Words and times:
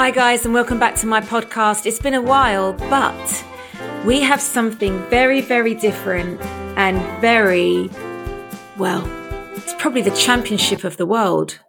Hi, 0.00 0.10
guys, 0.10 0.46
and 0.46 0.54
welcome 0.54 0.78
back 0.78 0.94
to 0.94 1.06
my 1.06 1.20
podcast. 1.20 1.84
It's 1.84 1.98
been 1.98 2.14
a 2.14 2.22
while, 2.22 2.72
but 2.72 3.44
we 4.06 4.22
have 4.22 4.40
something 4.40 4.98
very, 5.10 5.42
very 5.42 5.74
different 5.74 6.40
and 6.78 6.96
very, 7.20 7.90
well, 8.78 9.06
it's 9.56 9.74
probably 9.74 10.00
the 10.00 10.10
championship 10.12 10.84
of 10.84 10.96
the 10.96 11.04
world. 11.04 11.60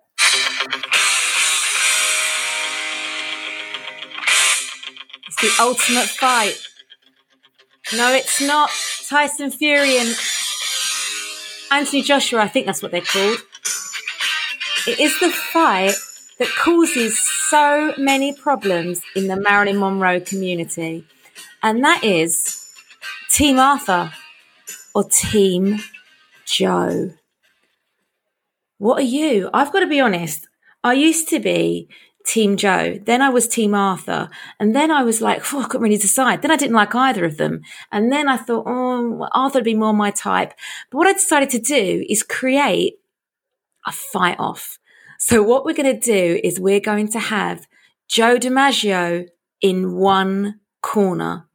It's 5.28 5.42
the 5.42 5.52
ultimate 5.60 6.08
fight. 6.08 6.56
No, 7.94 8.14
it's 8.14 8.40
not 8.40 8.70
Tyson 9.10 9.52
Fury 9.52 9.98
and 9.98 10.16
Anthony 11.70 12.02
Joshua. 12.02 12.44
I 12.44 12.48
think 12.48 12.66
that's 12.66 12.82
what 12.82 12.94
they're 12.94 13.02
called. 13.02 13.40
It 14.88 15.02
is 15.02 15.20
the 15.20 15.32
fight 15.32 15.96
that 16.40 16.48
causes 16.58 17.20
so 17.52 17.94
many 17.98 18.32
problems 18.32 19.02
in 19.14 19.28
the 19.28 19.36
Marilyn 19.36 19.78
Monroe 19.78 20.22
community. 20.22 21.06
And 21.62 21.84
that 21.84 22.02
is 22.02 22.66
Team 23.30 23.60
Arthur 23.60 24.14
or 24.96 25.04
Team 25.04 25.80
Joe. 26.46 27.12
What 28.78 29.00
are 29.00 29.12
you? 29.20 29.50
I've 29.54 29.74
got 29.74 29.82
to 29.82 29.88
be 29.88 30.00
honest. 30.00 30.48
I 30.82 30.94
used 30.94 31.28
to 31.28 31.42
be 31.42 31.90
Team 32.26 32.56
Joe. 32.56 32.98
Then 33.04 33.22
I 33.22 33.28
was 33.28 33.50
Team 33.50 33.76
Arthur. 33.76 34.30
And 34.58 34.74
then 34.74 34.90
I 34.90 35.04
was 35.04 35.20
like, 35.22 35.54
oh, 35.54 35.60
I 35.60 35.66
couldn't 35.66 35.84
really 35.84 35.98
decide. 35.98 36.42
Then 36.42 36.52
I 36.52 36.56
didn't 36.56 36.78
like 36.78 36.96
either 36.96 37.26
of 37.26 37.36
them. 37.36 37.64
And 37.92 38.14
then 38.14 38.30
I 38.30 38.38
thought, 38.38 38.64
oh, 38.66 39.28
Arthur 39.34 39.58
would 39.58 39.66
be 39.66 39.76
more 39.76 39.94
my 39.94 40.12
type. 40.12 40.54
But 40.90 41.00
what 41.00 41.08
I 41.08 41.12
decided 41.14 41.50
to 41.50 41.60
do 41.60 42.06
is 42.08 42.24
create 42.24 42.94
a 43.86 43.92
fight 43.92 44.40
off. 44.40 44.78
So 45.24 45.44
what 45.44 45.66
we're 45.66 45.76
going 45.76 46.00
to 46.00 46.00
do 46.00 46.42
is 46.44 46.60
we're 46.60 46.80
going 46.80 47.08
to 47.10 47.20
have 47.20 47.68
Joe 48.08 48.38
DiMaggio 48.38 49.28
in 49.62 49.94
one 49.94 50.60
corner 50.82 51.48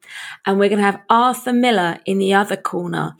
and 0.46 0.60
we're 0.60 0.68
going 0.68 0.78
to 0.78 0.84
have 0.84 1.02
Arthur 1.10 1.52
Miller 1.52 1.98
in 2.06 2.18
the 2.18 2.32
other 2.32 2.56
corner 2.56 3.16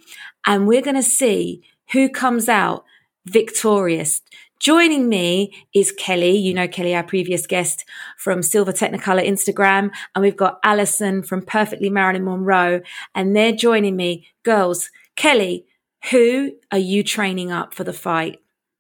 and 0.46 0.68
we're 0.68 0.82
going 0.82 0.94
to 0.94 1.02
see 1.02 1.64
who 1.90 2.08
comes 2.08 2.48
out 2.48 2.84
victorious. 3.24 4.22
Joining 4.60 5.08
me 5.08 5.52
is 5.74 5.90
Kelly. 5.90 6.36
You 6.36 6.54
know 6.54 6.68
Kelly, 6.68 6.94
our 6.94 7.02
previous 7.02 7.44
guest 7.48 7.84
from 8.16 8.40
Silver 8.40 8.72
Technicolor 8.72 9.26
Instagram. 9.26 9.90
And 10.14 10.22
we've 10.22 10.36
got 10.36 10.60
Alison 10.62 11.24
from 11.24 11.42
Perfectly 11.42 11.90
Marilyn 11.90 12.24
Monroe. 12.24 12.82
And 13.16 13.34
they're 13.34 13.50
joining 13.50 13.96
me. 13.96 14.28
Girls, 14.44 14.90
Kelly, 15.16 15.66
who 16.12 16.52
are 16.70 16.78
you 16.78 17.02
training 17.02 17.50
up 17.50 17.74
for 17.74 17.82
the 17.82 17.92
fight? 17.92 18.38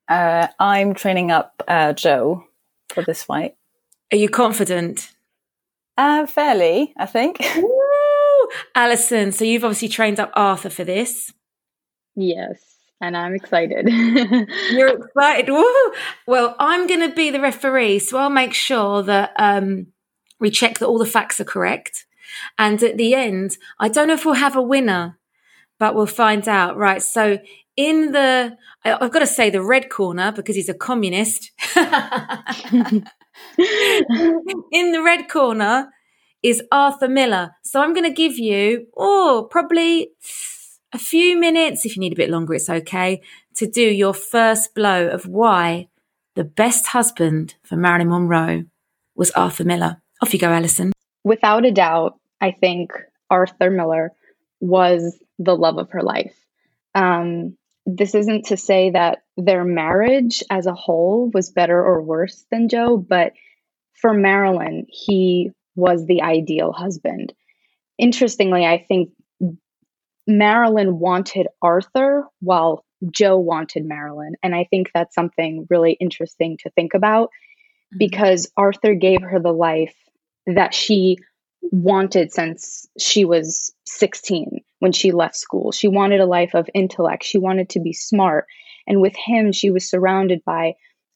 Uh, 0.08 0.48
I'm 0.58 0.94
training 0.94 1.30
up 1.30 1.62
uh, 1.66 1.92
Joe 1.92 2.44
for 2.90 3.02
this 3.02 3.24
fight. 3.24 3.56
Are 4.12 4.16
you 4.16 4.28
confident? 4.28 5.12
Uh, 5.98 6.26
fairly, 6.26 6.92
I 6.96 7.06
think. 7.06 7.38
Woo! 7.56 8.48
Alison, 8.74 9.32
so 9.32 9.44
you've 9.44 9.64
obviously 9.64 9.88
trained 9.88 10.20
up 10.20 10.30
Arthur 10.34 10.70
for 10.70 10.84
this. 10.84 11.32
Yes, 12.14 12.62
and 13.00 13.16
I'm 13.16 13.34
excited. 13.34 13.88
You're 14.70 14.96
excited. 14.96 15.50
Woo! 15.50 15.92
Well, 16.26 16.54
I'm 16.58 16.86
going 16.86 17.08
to 17.08 17.14
be 17.14 17.30
the 17.30 17.40
referee, 17.40 17.98
so 17.98 18.18
I'll 18.18 18.30
make 18.30 18.54
sure 18.54 19.02
that 19.02 19.32
um, 19.36 19.88
we 20.38 20.50
check 20.50 20.78
that 20.78 20.86
all 20.86 20.98
the 20.98 21.06
facts 21.06 21.40
are 21.40 21.44
correct. 21.44 22.06
And 22.58 22.82
at 22.82 22.96
the 22.96 23.14
end, 23.14 23.56
I 23.78 23.88
don't 23.88 24.08
know 24.08 24.14
if 24.14 24.24
we'll 24.24 24.34
have 24.34 24.56
a 24.56 24.62
winner, 24.62 25.18
but 25.78 25.94
we'll 25.94 26.06
find 26.06 26.46
out. 26.48 26.76
Right. 26.76 27.02
So 27.02 27.38
in 27.76 28.12
the, 28.12 28.56
I've 28.84 29.12
got 29.12 29.20
to 29.20 29.26
say 29.26 29.50
the 29.50 29.62
red 29.62 29.90
corner 29.90 30.32
because 30.32 30.56
he's 30.56 30.68
a 30.68 30.74
communist. 30.74 31.52
in 31.76 33.04
the 34.92 35.02
red 35.04 35.28
corner 35.28 35.90
is 36.42 36.62
Arthur 36.72 37.08
Miller. 37.08 37.52
So 37.62 37.80
I'm 37.80 37.92
going 37.92 38.08
to 38.08 38.14
give 38.14 38.38
you, 38.38 38.86
oh, 38.96 39.46
probably 39.50 40.10
a 40.92 40.98
few 40.98 41.38
minutes. 41.38 41.84
If 41.84 41.96
you 41.96 42.00
need 42.00 42.12
a 42.12 42.16
bit 42.16 42.30
longer, 42.30 42.54
it's 42.54 42.70
okay 42.70 43.20
to 43.56 43.66
do 43.66 43.82
your 43.82 44.14
first 44.14 44.74
blow 44.74 45.08
of 45.08 45.26
why 45.26 45.88
the 46.34 46.44
best 46.44 46.88
husband 46.88 47.54
for 47.62 47.76
Marilyn 47.76 48.10
Monroe 48.10 48.64
was 49.14 49.30
Arthur 49.32 49.64
Miller. 49.64 50.00
Off 50.22 50.32
you 50.32 50.38
go, 50.38 50.52
Alison. 50.52 50.92
Without 51.24 51.64
a 51.64 51.72
doubt, 51.72 52.18
I 52.40 52.52
think 52.52 52.92
Arthur 53.30 53.70
Miller 53.70 54.12
was 54.60 55.18
the 55.38 55.56
love 55.56 55.78
of 55.78 55.90
her 55.90 56.02
life. 56.02 56.34
Um, 56.94 57.56
this 57.86 58.14
isn't 58.14 58.46
to 58.46 58.56
say 58.56 58.90
that 58.90 59.22
their 59.36 59.64
marriage 59.64 60.42
as 60.50 60.66
a 60.66 60.74
whole 60.74 61.30
was 61.32 61.50
better 61.50 61.80
or 61.80 62.02
worse 62.02 62.44
than 62.50 62.68
Joe, 62.68 62.96
but 62.96 63.32
for 63.94 64.12
Marilyn, 64.12 64.86
he 64.88 65.52
was 65.76 66.04
the 66.04 66.22
ideal 66.22 66.72
husband. 66.72 67.32
Interestingly, 67.96 68.66
I 68.66 68.84
think 68.86 69.10
Marilyn 70.26 70.98
wanted 70.98 71.46
Arthur 71.62 72.26
while 72.40 72.84
Joe 73.10 73.38
wanted 73.38 73.84
Marilyn. 73.84 74.34
And 74.42 74.54
I 74.54 74.64
think 74.64 74.90
that's 74.92 75.14
something 75.14 75.66
really 75.70 75.92
interesting 75.92 76.58
to 76.62 76.70
think 76.70 76.94
about 76.94 77.28
mm-hmm. 77.28 77.98
because 77.98 78.50
Arthur 78.56 78.94
gave 78.94 79.22
her 79.22 79.38
the 79.38 79.52
life 79.52 79.94
that 80.46 80.74
she 80.74 81.18
wanted 81.62 82.32
since 82.32 82.88
she 82.98 83.24
was 83.24 83.72
16 83.86 84.60
when 84.86 84.92
she 84.92 85.10
left 85.10 85.34
school. 85.34 85.72
She 85.72 85.88
wanted 85.88 86.20
a 86.20 86.26
life 86.26 86.54
of 86.54 86.70
intellect. 86.72 87.24
She 87.24 87.38
wanted 87.38 87.70
to 87.70 87.80
be 87.80 87.92
smart. 87.92 88.46
And 88.86 89.00
with 89.00 89.16
him, 89.16 89.50
she 89.50 89.72
was 89.72 89.90
surrounded 89.90 90.44
by 90.44 90.74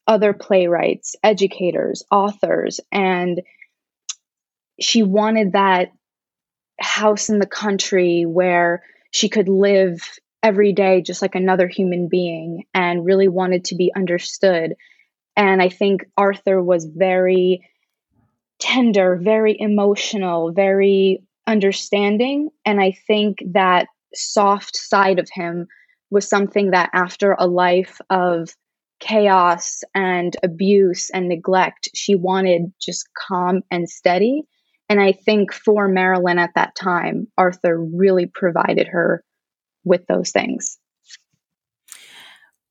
other 0.09 0.33
playwrights, 0.33 1.15
educators, 1.23 2.03
authors, 2.11 2.81
and 2.91 3.41
she 4.81 5.05
wanted 5.05 5.53
that 5.53 5.93
house 6.81 7.29
in 7.29 7.39
the 7.39 7.47
country 7.47 8.25
where 8.27 8.83
she 9.13 9.29
could 9.29 9.49
live 9.49 10.01
every 10.43 10.73
day 10.73 11.01
just 11.01 11.23
like 11.23 11.37
another 11.37 11.69
human 11.69 12.09
being 12.09 12.65
and 12.75 13.05
really 13.05 13.29
wanted 13.29 13.67
to 13.67 13.77
be 13.77 13.93
understood. 13.95 14.75
And 15.37 15.63
I 15.63 15.69
think 15.69 16.07
Arthur 16.17 16.61
was 16.61 16.87
very 16.87 17.69
tender, 18.59 19.15
very 19.15 19.55
emotional, 19.57 20.51
very 20.51 21.23
understanding. 21.51 22.49
And 22.65 22.81
I 22.81 22.93
think 23.07 23.43
that 23.53 23.89
soft 24.15 24.77
side 24.77 25.19
of 25.19 25.29
him 25.31 25.67
was 26.11 26.29
something 26.29 26.71
that 26.71 26.91
after 26.93 27.37
a 27.39 27.47
life 27.47 28.01
of 28.09 28.51
chaos 29.01 29.83
and 29.95 30.37
abuse 30.43 31.11
and 31.11 31.29
neglect, 31.29 31.89
she 31.95 32.15
wanted 32.15 32.73
just 32.81 33.09
calm 33.15 33.63
and 33.71 33.89
steady. 33.89 34.43
And 34.89 35.01
I 35.01 35.13
think 35.13 35.53
for 35.53 35.89
Marilyn 35.89 36.39
at 36.39 36.51
that 36.55 36.75
time, 36.75 37.29
Arthur 37.37 37.79
really 37.79 38.27
provided 38.27 38.89
her 38.89 39.25
with 39.85 40.07
those 40.07 40.31
things. 40.31 40.79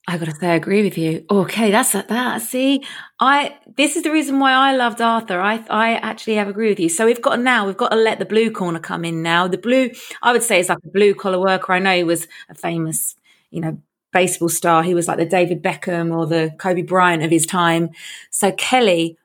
I 0.10 0.18
gotta 0.18 0.34
say, 0.34 0.50
I 0.50 0.56
agree 0.56 0.82
with 0.82 0.98
you. 0.98 1.24
Oh, 1.30 1.42
okay, 1.42 1.70
that's 1.70 1.92
that. 1.92 2.42
See, 2.42 2.84
I 3.20 3.56
this 3.78 3.96
is 3.96 4.02
the 4.02 4.12
reason 4.12 4.40
why 4.40 4.54
I 4.54 4.76
loved 4.76 5.02
Arthur. 5.02 5.40
I 5.40 5.64
I 5.70 5.94
actually 5.98 6.34
have 6.36 6.48
agree 6.48 6.70
with 6.70 6.80
you. 6.80 6.90
So 6.90 7.06
we've 7.06 7.22
got 7.22 7.40
now 7.40 7.68
we've 7.68 7.78
got 7.78 7.90
to 7.90 7.96
let 7.96 8.18
the 8.18 8.26
blue 8.26 8.50
corner 8.50 8.80
come 8.80 9.06
in 9.06 9.22
now. 9.22 9.48
The 9.48 9.60
blue, 9.60 9.92
I 10.24 10.32
would 10.32 10.42
say, 10.42 10.60
is 10.60 10.68
like 10.70 10.80
a 10.84 10.90
blue 10.90 11.14
collar 11.14 11.40
worker. 11.40 11.74
I 11.74 11.80
know 11.80 11.96
he 11.96 12.04
was 12.04 12.28
a 12.50 12.56
famous, 12.56 13.16
you 13.52 13.62
know, 13.62 13.78
baseball 14.12 14.50
star. 14.50 14.82
He 14.82 14.96
was 14.96 15.08
like 15.08 15.20
the 15.20 15.28
David 15.28 15.62
Beckham 15.62 16.12
or 16.12 16.26
the 16.26 16.56
Kobe 16.58 16.82
Bryant 16.82 17.22
of 17.22 17.30
his 17.30 17.46
time. 17.46 17.92
So 18.32 18.52
Kelly, 18.54 19.16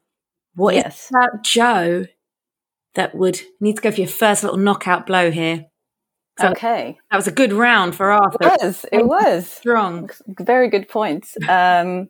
what 0.54 0.74
yes. 0.74 1.08
about 1.08 1.44
Joe 1.44 2.04
that 2.94 3.14
would 3.14 3.40
need 3.58 3.76
to 3.76 3.82
go 3.82 3.90
for 3.90 4.00
your 4.00 4.08
first 4.08 4.42
little 4.42 4.58
knockout 4.58 5.06
blow 5.06 5.30
here? 5.30 5.64
So 6.40 6.48
okay. 6.48 6.98
That 7.10 7.16
was 7.16 7.28
a 7.28 7.32
good 7.32 7.52
round 7.52 7.94
for 7.94 8.10
Arthur. 8.10 8.38
It 8.40 8.60
was. 8.62 8.86
It 8.92 9.06
was. 9.06 9.48
Strong. 9.48 10.10
Very 10.26 10.68
good 10.68 10.88
points. 10.88 11.36
Um, 11.48 12.08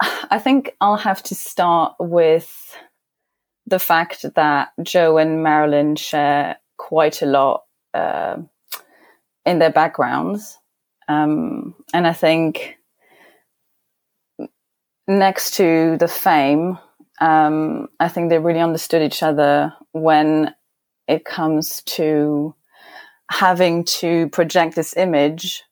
I 0.00 0.38
think 0.38 0.76
I'll 0.80 0.98
have 0.98 1.22
to 1.24 1.34
start 1.34 1.94
with 1.98 2.76
the 3.66 3.78
fact 3.78 4.24
that 4.34 4.68
Joe 4.82 5.16
and 5.18 5.42
Marilyn 5.42 5.96
share 5.96 6.58
quite 6.76 7.22
a 7.22 7.26
lot 7.26 7.64
uh, 7.94 8.36
in 9.44 9.58
their 9.58 9.72
backgrounds. 9.72 10.58
Um, 11.08 11.74
and 11.94 12.06
I 12.06 12.12
think 12.12 12.76
next 15.08 15.54
to 15.54 15.96
the 15.98 16.08
fame, 16.08 16.78
um, 17.20 17.88
I 17.98 18.08
think 18.08 18.28
they 18.28 18.38
really 18.38 18.60
understood 18.60 19.02
each 19.02 19.22
other 19.22 19.72
when 19.92 20.54
it 21.08 21.24
comes 21.24 21.82
to 21.82 22.54
having 23.30 23.84
to 23.84 24.28
project 24.30 24.74
this 24.74 24.96
image 24.96 25.62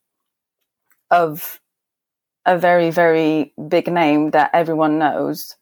of 1.11 1.59
a 2.45 2.57
very, 2.57 2.91
very 2.91 3.53
big 3.67 3.91
name 3.91 4.31
that 4.31 4.51
everyone 4.53 4.99
knows, 4.99 5.55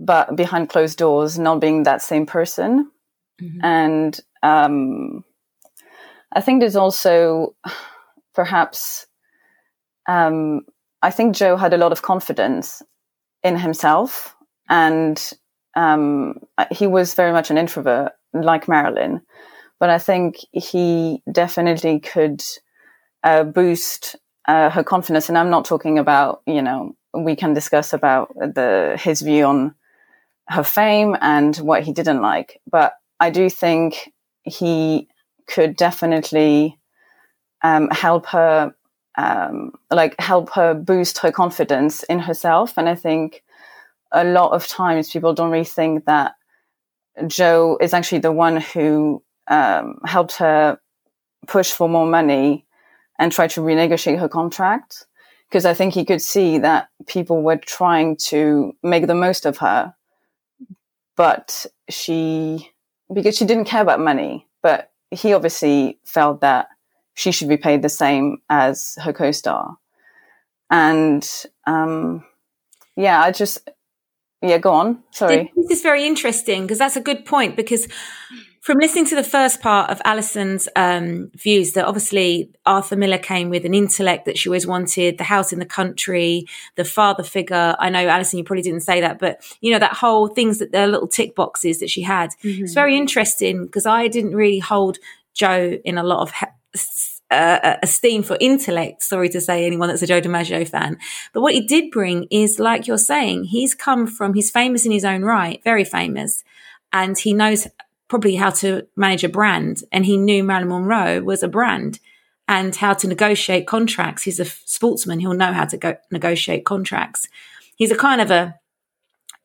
but 0.00 0.34
behind 0.36 0.68
closed 0.68 0.98
doors, 0.98 1.38
not 1.38 1.60
being 1.60 1.84
that 1.84 2.02
same 2.02 2.26
person. 2.26 2.90
Mm-hmm. 3.40 3.64
And 3.64 4.20
um, 4.42 5.24
I 6.32 6.40
think 6.40 6.60
there's 6.60 6.76
also 6.76 7.54
perhaps, 8.34 9.06
um, 10.08 10.62
I 11.02 11.10
think 11.10 11.36
Joe 11.36 11.56
had 11.56 11.74
a 11.74 11.78
lot 11.78 11.92
of 11.92 12.02
confidence 12.02 12.82
in 13.42 13.56
himself 13.56 14.34
and 14.68 15.32
um, 15.74 16.34
he 16.70 16.86
was 16.86 17.14
very 17.14 17.32
much 17.32 17.50
an 17.50 17.58
introvert, 17.58 18.12
like 18.32 18.68
Marilyn, 18.68 19.22
but 19.82 19.90
I 19.90 19.98
think 19.98 20.36
he 20.52 21.24
definitely 21.32 21.98
could 21.98 22.40
uh, 23.24 23.42
boost 23.42 24.14
uh, 24.46 24.70
her 24.70 24.84
confidence. 24.84 25.28
And 25.28 25.36
I'm 25.36 25.50
not 25.50 25.64
talking 25.64 25.98
about, 25.98 26.40
you 26.46 26.62
know, 26.62 26.94
we 27.12 27.34
can 27.34 27.52
discuss 27.52 27.92
about 27.92 28.32
the 28.36 28.96
his 29.02 29.22
view 29.22 29.44
on 29.44 29.74
her 30.46 30.62
fame 30.62 31.16
and 31.20 31.56
what 31.56 31.82
he 31.82 31.92
didn't 31.92 32.22
like, 32.22 32.60
but 32.70 32.92
I 33.18 33.30
do 33.30 33.50
think 33.50 34.12
he 34.44 35.08
could 35.48 35.74
definitely 35.74 36.78
um, 37.64 37.90
help 37.90 38.26
her, 38.26 38.72
um, 39.18 39.72
like 39.90 40.14
help 40.20 40.50
her 40.50 40.74
boost 40.74 41.18
her 41.18 41.32
confidence 41.32 42.04
in 42.04 42.20
herself. 42.20 42.74
And 42.78 42.88
I 42.88 42.94
think 42.94 43.42
a 44.12 44.22
lot 44.22 44.52
of 44.52 44.68
times 44.68 45.10
people 45.10 45.34
don't 45.34 45.50
really 45.50 45.64
think 45.64 46.04
that 46.04 46.36
Joe 47.26 47.78
is 47.80 47.92
actually 47.92 48.20
the 48.20 48.30
one 48.30 48.58
who 48.58 49.24
um, 49.52 49.98
helped 50.06 50.36
her 50.36 50.78
push 51.46 51.72
for 51.72 51.88
more 51.88 52.06
money 52.06 52.64
and 53.18 53.30
try 53.30 53.46
to 53.48 53.60
renegotiate 53.60 54.18
her 54.18 54.28
contract. 54.28 55.06
Because 55.48 55.66
I 55.66 55.74
think 55.74 55.92
he 55.92 56.06
could 56.06 56.22
see 56.22 56.58
that 56.58 56.88
people 57.06 57.42
were 57.42 57.58
trying 57.58 58.16
to 58.28 58.74
make 58.82 59.06
the 59.06 59.14
most 59.14 59.44
of 59.44 59.58
her, 59.58 59.94
but 61.14 61.66
she, 61.90 62.70
because 63.12 63.36
she 63.36 63.44
didn't 63.44 63.66
care 63.66 63.82
about 63.82 64.00
money, 64.00 64.48
but 64.62 64.90
he 65.10 65.34
obviously 65.34 65.98
felt 66.06 66.40
that 66.40 66.68
she 67.12 67.32
should 67.32 67.50
be 67.50 67.58
paid 67.58 67.82
the 67.82 67.90
same 67.90 68.38
as 68.48 68.96
her 69.02 69.12
co-star. 69.12 69.76
And, 70.70 71.30
um, 71.66 72.24
yeah, 72.96 73.20
I 73.20 73.30
just, 73.30 73.68
yeah, 74.40 74.56
go 74.56 74.72
on. 74.72 75.02
Sorry. 75.10 75.52
This 75.54 75.70
is 75.70 75.82
very 75.82 76.06
interesting 76.06 76.62
because 76.62 76.78
that's 76.78 76.96
a 76.96 77.02
good 77.02 77.26
point 77.26 77.56
because 77.56 77.88
from 78.62 78.78
listening 78.78 79.06
to 79.06 79.16
the 79.16 79.24
first 79.24 79.60
part 79.60 79.90
of 79.90 80.00
Alison's 80.04 80.68
um, 80.76 81.32
views, 81.34 81.72
that 81.72 81.84
obviously 81.84 82.48
Arthur 82.64 82.94
Miller 82.94 83.18
came 83.18 83.50
with 83.50 83.64
an 83.64 83.74
intellect 83.74 84.24
that 84.26 84.38
she 84.38 84.48
always 84.48 84.68
wanted, 84.68 85.18
the 85.18 85.24
house 85.24 85.52
in 85.52 85.58
the 85.58 85.66
country, 85.66 86.46
the 86.76 86.84
father 86.84 87.24
figure. 87.24 87.74
I 87.80 87.90
know, 87.90 88.06
Alison, 88.06 88.38
you 88.38 88.44
probably 88.44 88.62
didn't 88.62 88.82
say 88.82 89.00
that, 89.00 89.18
but 89.18 89.42
you 89.60 89.72
know, 89.72 89.80
that 89.80 89.94
whole 89.94 90.28
things 90.28 90.60
that 90.60 90.70
the 90.70 90.86
little 90.86 91.08
tick 91.08 91.34
boxes 91.34 91.80
that 91.80 91.90
she 91.90 92.02
had. 92.02 92.30
Mm-hmm. 92.44 92.62
It's 92.62 92.72
very 92.72 92.96
interesting 92.96 93.66
because 93.66 93.84
I 93.84 94.06
didn't 94.06 94.36
really 94.36 94.60
hold 94.60 94.98
Joe 95.34 95.76
in 95.84 95.98
a 95.98 96.04
lot 96.04 96.20
of 96.20 96.32
uh, 97.32 97.76
esteem 97.82 98.22
for 98.22 98.36
intellect. 98.38 99.02
Sorry 99.02 99.28
to 99.30 99.40
say 99.40 99.66
anyone 99.66 99.88
that's 99.88 100.02
a 100.02 100.06
Joe 100.06 100.20
DiMaggio 100.20 100.68
fan. 100.68 100.98
But 101.32 101.40
what 101.40 101.54
he 101.54 101.66
did 101.66 101.90
bring 101.90 102.28
is, 102.30 102.60
like 102.60 102.86
you're 102.86 102.96
saying, 102.96 103.44
he's 103.44 103.74
come 103.74 104.06
from, 104.06 104.34
he's 104.34 104.52
famous 104.52 104.86
in 104.86 104.92
his 104.92 105.04
own 105.04 105.22
right, 105.22 105.60
very 105.64 105.84
famous. 105.84 106.44
And 106.92 107.18
he 107.18 107.32
knows 107.32 107.66
probably 108.12 108.34
how 108.34 108.50
to 108.50 108.86
manage 108.94 109.24
a 109.24 109.28
brand. 109.30 109.82
And 109.90 110.04
he 110.04 110.18
knew 110.18 110.44
Marilyn 110.44 110.68
Monroe 110.68 111.22
was 111.22 111.42
a 111.42 111.48
brand 111.48 111.98
and 112.46 112.76
how 112.76 112.92
to 112.92 113.08
negotiate 113.08 113.66
contracts. 113.66 114.22
He's 114.22 114.38
a 114.38 114.44
sportsman. 114.44 115.18
He'll 115.18 115.32
know 115.32 115.54
how 115.54 115.64
to 115.64 115.78
go 115.78 115.96
negotiate 116.10 116.66
contracts. 116.66 117.26
He's 117.74 117.90
a 117.90 117.96
kind 117.96 118.20
of 118.20 118.30
a, 118.30 118.54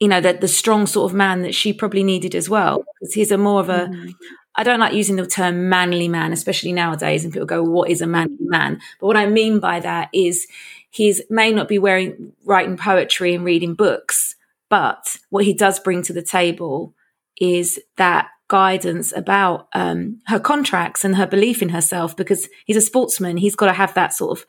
you 0.01 0.09
know, 0.09 0.19
the, 0.19 0.33
the 0.33 0.49
strong 0.49 0.85
sort 0.85 1.09
of 1.09 1.15
man 1.15 1.43
that 1.43 1.55
she 1.55 1.71
probably 1.71 2.03
needed 2.03 2.35
as 2.35 2.49
well. 2.49 2.83
Because 2.99 3.13
he's 3.13 3.31
a 3.31 3.37
more 3.37 3.61
of 3.61 3.69
a, 3.69 3.87
mm. 3.87 4.13
I 4.57 4.63
don't 4.63 4.81
like 4.81 4.93
using 4.93 5.15
the 5.15 5.25
term 5.25 5.69
manly 5.69 6.09
man, 6.09 6.33
especially 6.33 6.73
nowadays. 6.73 7.23
And 7.23 7.31
people 7.31 7.47
go, 7.47 7.63
what 7.63 7.89
is 7.89 8.01
a 8.01 8.05
manly 8.05 8.35
man? 8.41 8.81
But 8.99 9.07
what 9.07 9.15
I 9.15 9.27
mean 9.27 9.61
by 9.61 9.79
that 9.79 10.09
is 10.11 10.45
he 10.89 11.15
may 11.29 11.53
not 11.53 11.69
be 11.69 11.79
wearing, 11.79 12.33
writing 12.43 12.75
poetry 12.75 13.33
and 13.33 13.45
reading 13.45 13.75
books, 13.75 14.35
but 14.69 15.15
what 15.29 15.45
he 15.45 15.53
does 15.53 15.79
bring 15.79 16.01
to 16.01 16.11
the 16.11 16.21
table 16.21 16.93
is 17.39 17.79
that 17.95 18.27
guidance 18.47 19.11
about 19.15 19.67
um, 19.73 20.19
her 20.27 20.39
contracts 20.39 21.03
and 21.03 21.15
her 21.15 21.27
belief 21.27 21.61
in 21.61 21.69
herself 21.69 22.15
because 22.15 22.47
he's 22.65 22.77
a 22.77 22.81
sportsman. 22.81 23.37
He's 23.37 23.55
got 23.55 23.67
to 23.67 23.73
have 23.73 23.93
that 23.95 24.13
sort 24.13 24.39
of 24.39 24.45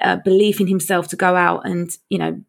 uh, 0.00 0.16
belief 0.16 0.60
in 0.60 0.66
himself 0.66 1.08
to 1.08 1.16
go 1.16 1.34
out 1.34 1.66
and, 1.66 1.90
you 2.08 2.18
know, 2.18 2.40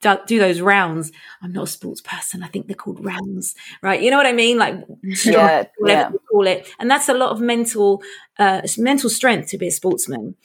do 0.00 0.38
those 0.38 0.60
rounds. 0.60 1.10
I'm 1.42 1.52
not 1.52 1.64
a 1.64 1.68
sports 1.68 2.00
person. 2.00 2.42
I 2.42 2.48
think 2.48 2.66
they're 2.66 2.76
called 2.76 3.04
rounds, 3.04 3.54
right? 3.82 4.00
You 4.00 4.10
know 4.10 4.16
what 4.16 4.26
I 4.26 4.32
mean? 4.32 4.58
Like, 4.58 4.76
yeah, 5.02 5.64
yeah. 5.84 6.10
call 6.30 6.46
it. 6.46 6.68
And 6.78 6.90
that's 6.90 7.08
a 7.08 7.14
lot 7.14 7.30
of 7.30 7.40
mental, 7.40 8.02
uh, 8.38 8.62
mental 8.76 9.10
strength 9.10 9.50
to 9.50 9.58
be 9.58 9.68
a 9.68 9.72
sportsman. 9.72 10.36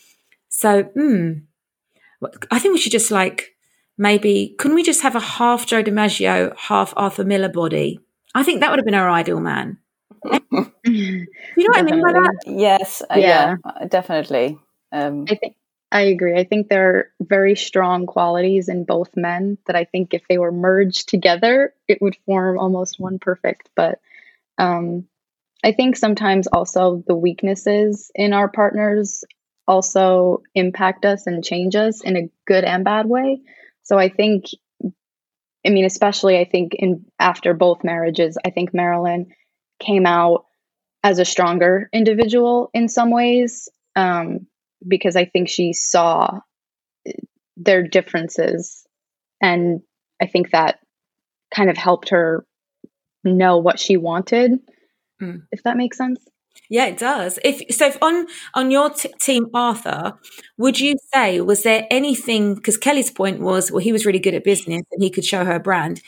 So, 0.50 0.84
hmm, 0.84 1.32
I 2.50 2.60
think 2.60 2.74
we 2.74 2.80
should 2.80 2.92
just 2.92 3.12
like 3.12 3.56
maybe, 3.98 4.56
couldn't 4.58 4.76
we 4.76 4.84
just 4.84 5.02
have 5.02 5.16
a 5.16 5.20
half 5.20 5.68
Joe 5.68 5.84
DiMaggio, 5.84 6.56
half 6.58 6.94
Arthur 6.96 7.24
Miller 7.24 7.50
body? 7.50 8.00
I 8.36 8.44
think 8.44 8.62
that 8.62 8.70
would 8.70 8.80
have 8.80 8.86
been 8.86 8.96
our 8.96 9.10
ideal 9.10 9.40
man. 9.40 9.78
you 10.86 11.28
know 11.58 11.66
what 11.68 11.78
I 11.78 11.82
mean 11.84 12.02
by 12.02 12.14
that? 12.14 12.36
Yes. 12.46 13.02
Uh, 13.02 13.16
yeah. 13.18 13.56
yeah. 13.66 13.86
definitely. 13.88 14.58
Um, 14.92 15.26
I 15.30 15.36
think 15.36 15.56
I 15.94 16.02
agree. 16.02 16.36
I 16.36 16.44
think 16.44 16.68
there 16.68 16.90
are 16.90 17.12
very 17.22 17.56
strong 17.56 18.08
qualities 18.08 18.68
in 18.68 18.84
both 18.84 19.16
men 19.16 19.60
that 19.68 19.76
I 19.76 19.84
think 19.84 20.14
if 20.14 20.24
they 20.28 20.40
were 20.40 20.52
merged 20.52 21.08
together, 21.08 21.74
it 21.88 22.02
would 22.02 22.18
form 22.26 22.58
almost 22.58 23.00
one 23.00 23.20
perfect. 23.20 23.70
But 23.76 24.00
um, 24.58 25.08
I 25.64 25.72
think 25.72 25.96
sometimes 25.96 26.48
also 26.48 27.04
the 27.06 27.16
weaknesses 27.16 28.10
in 28.16 28.34
our 28.34 28.50
partners 28.50 29.24
also 29.68 30.42
impact 30.56 31.06
us 31.06 31.28
and 31.28 31.44
change 31.44 31.76
us 31.76 32.02
in 32.02 32.18
a 32.18 32.30
good 32.48 32.64
and 32.64 32.84
bad 32.84 33.06
way. 33.06 33.42
So 33.84 33.98
I 34.00 34.10
think, 34.10 34.46
I 35.66 35.70
mean, 35.70 35.86
especially 35.86 36.38
I 36.38 36.46
think 36.46 36.74
in 36.76 37.06
after 37.20 37.54
both 37.54 37.84
marriages, 37.84 38.38
I 38.46 38.50
think 38.50 38.74
Marilyn 38.74 39.28
came 39.80 40.06
out 40.06 40.46
as 41.04 41.20
a 41.20 41.26
stronger 41.26 41.90
individual 41.94 42.70
in 42.74 42.90
some 42.90 43.12
ways. 43.12 43.70
Um, 43.96 44.48
because 44.88 45.16
I 45.16 45.26
think 45.26 45.50
she 45.50 45.74
saw 45.74 46.40
their 47.58 47.84
differences. 47.88 48.86
And 49.42 49.82
I 50.22 50.28
think 50.28 50.52
that 50.52 50.80
kind 51.54 51.70
of 51.70 51.78
helped 51.78 52.10
her 52.10 52.46
know 53.24 53.58
what 53.58 53.80
she 53.80 53.98
wanted, 53.98 54.60
mm. 55.22 55.42
if 55.52 55.64
that 55.64 55.78
makes 55.78 55.98
sense. 55.98 56.20
Yeah, 56.70 56.86
it 56.86 56.98
does. 56.98 57.40
If 57.44 57.76
so, 57.76 57.88
if 57.88 57.98
on 58.02 58.28
on 58.54 58.72
your 58.72 58.90
t- 58.90 59.14
team, 59.20 59.48
Arthur, 59.54 60.18
would 60.58 60.80
you 60.80 60.96
say 61.14 61.42
was 61.42 61.64
there 61.64 61.86
anything? 61.92 62.56
Because 62.56 62.78
Kelly's 62.78 63.12
point 63.12 63.42
was, 63.42 63.72
well, 63.72 63.80
he 63.80 63.92
was 63.92 64.06
really 64.06 64.20
good 64.20 64.34
at 64.34 64.44
business 64.44 64.84
and 64.92 65.04
he 65.04 65.10
could 65.10 65.26
show 65.26 65.46
her 65.46 65.56
a 65.56 65.60
brand. 65.60 66.02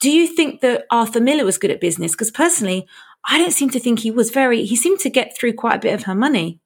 Do 0.00 0.10
you 0.10 0.26
think 0.26 0.60
that 0.60 0.86
Arthur 0.90 1.20
Miller 1.20 1.44
was 1.44 1.58
good 1.58 1.70
at 1.70 1.80
business? 1.80 2.12
Because 2.12 2.30
personally, 2.30 2.86
I 3.26 3.38
don't 3.38 3.52
seem 3.52 3.70
to 3.70 3.80
think 3.80 4.00
he 4.00 4.10
was 4.10 4.30
very. 4.30 4.64
He 4.64 4.76
seemed 4.76 5.00
to 5.00 5.10
get 5.10 5.36
through 5.36 5.54
quite 5.54 5.76
a 5.76 5.80
bit 5.80 5.94
of 5.94 6.04
her 6.04 6.14
money. 6.14 6.60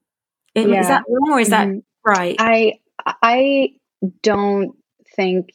Yeah. 0.54 0.80
Is 0.80 0.88
that 0.88 1.04
wrong 1.08 1.32
or 1.32 1.40
is 1.40 1.50
that 1.50 1.68
mm-hmm. 1.68 1.78
right? 2.10 2.36
I 2.38 2.80
I 3.04 3.70
don't 4.22 4.76
think 5.14 5.50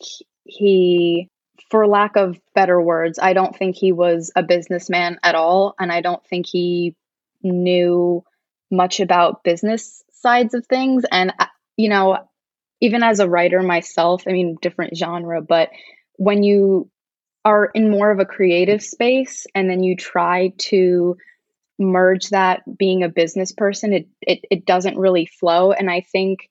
he 0.46 1.30
for 1.70 1.88
lack 1.88 2.16
of 2.16 2.40
better 2.54 2.80
words, 2.80 3.18
I 3.20 3.34
don't 3.34 3.56
think 3.56 3.76
he 3.76 3.92
was 3.92 4.32
a 4.36 4.44
businessman 4.44 5.18
at 5.24 5.34
all 5.34 5.74
and 5.80 5.92
I 5.92 6.02
don't 6.02 6.24
think 6.28 6.46
he 6.46 6.96
knew 7.44 8.24
much 8.72 9.00
about 9.00 9.44
business 9.44 10.04
sides 10.12 10.54
of 10.54 10.66
things. 10.66 11.04
And 11.12 11.34
uh, 11.40 11.46
you 11.78 11.90
know, 11.90 12.18
even 12.82 13.04
as 13.04 13.20
a 13.20 13.30
writer 13.30 13.62
myself, 13.62 14.24
I 14.28 14.32
mean 14.32 14.58
different 14.62 14.98
genre, 14.98 15.42
but 15.42 15.70
when 16.18 16.44
you 16.44 16.90
are 17.46 17.66
in 17.74 17.92
more 17.92 18.10
of 18.10 18.20
a 18.20 18.26
creative 18.26 18.82
space 18.82 19.46
and 19.54 19.70
then 19.70 19.84
you 19.84 19.96
try 19.96 20.54
to 20.58 21.18
merge 21.80 22.30
that 22.30 22.62
being 22.78 23.04
a 23.04 23.10
business 23.10 23.52
person 23.52 23.94
it, 23.94 24.08
it 24.22 24.40
it 24.50 24.66
doesn't 24.66 24.98
really 24.98 25.26
flow. 25.26 25.72
And 25.72 25.90
i 25.90 26.02
think 26.02 26.50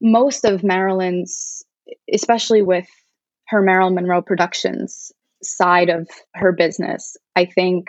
most 0.00 0.44
of 0.44 0.62
marilyn's 0.62 1.64
especially 2.12 2.62
with 2.62 2.86
her 3.48 3.60
marilyn 3.60 3.94
monroe 3.94 4.22
productions 4.22 5.12
side 5.42 5.88
of 5.88 6.08
her 6.34 6.52
business 6.52 7.16
i 7.34 7.44
think 7.44 7.86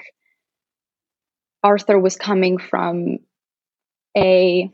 arthur 1.63 1.99
was 1.99 2.15
coming 2.15 2.57
from 2.57 3.17
a 4.15 4.71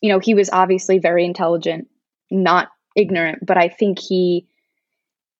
you 0.00 0.08
know 0.08 0.18
he 0.18 0.34
was 0.34 0.50
obviously 0.50 0.98
very 0.98 1.24
intelligent 1.24 1.88
not 2.30 2.68
ignorant 2.94 3.44
but 3.44 3.56
i 3.56 3.68
think 3.68 3.98
he 3.98 4.46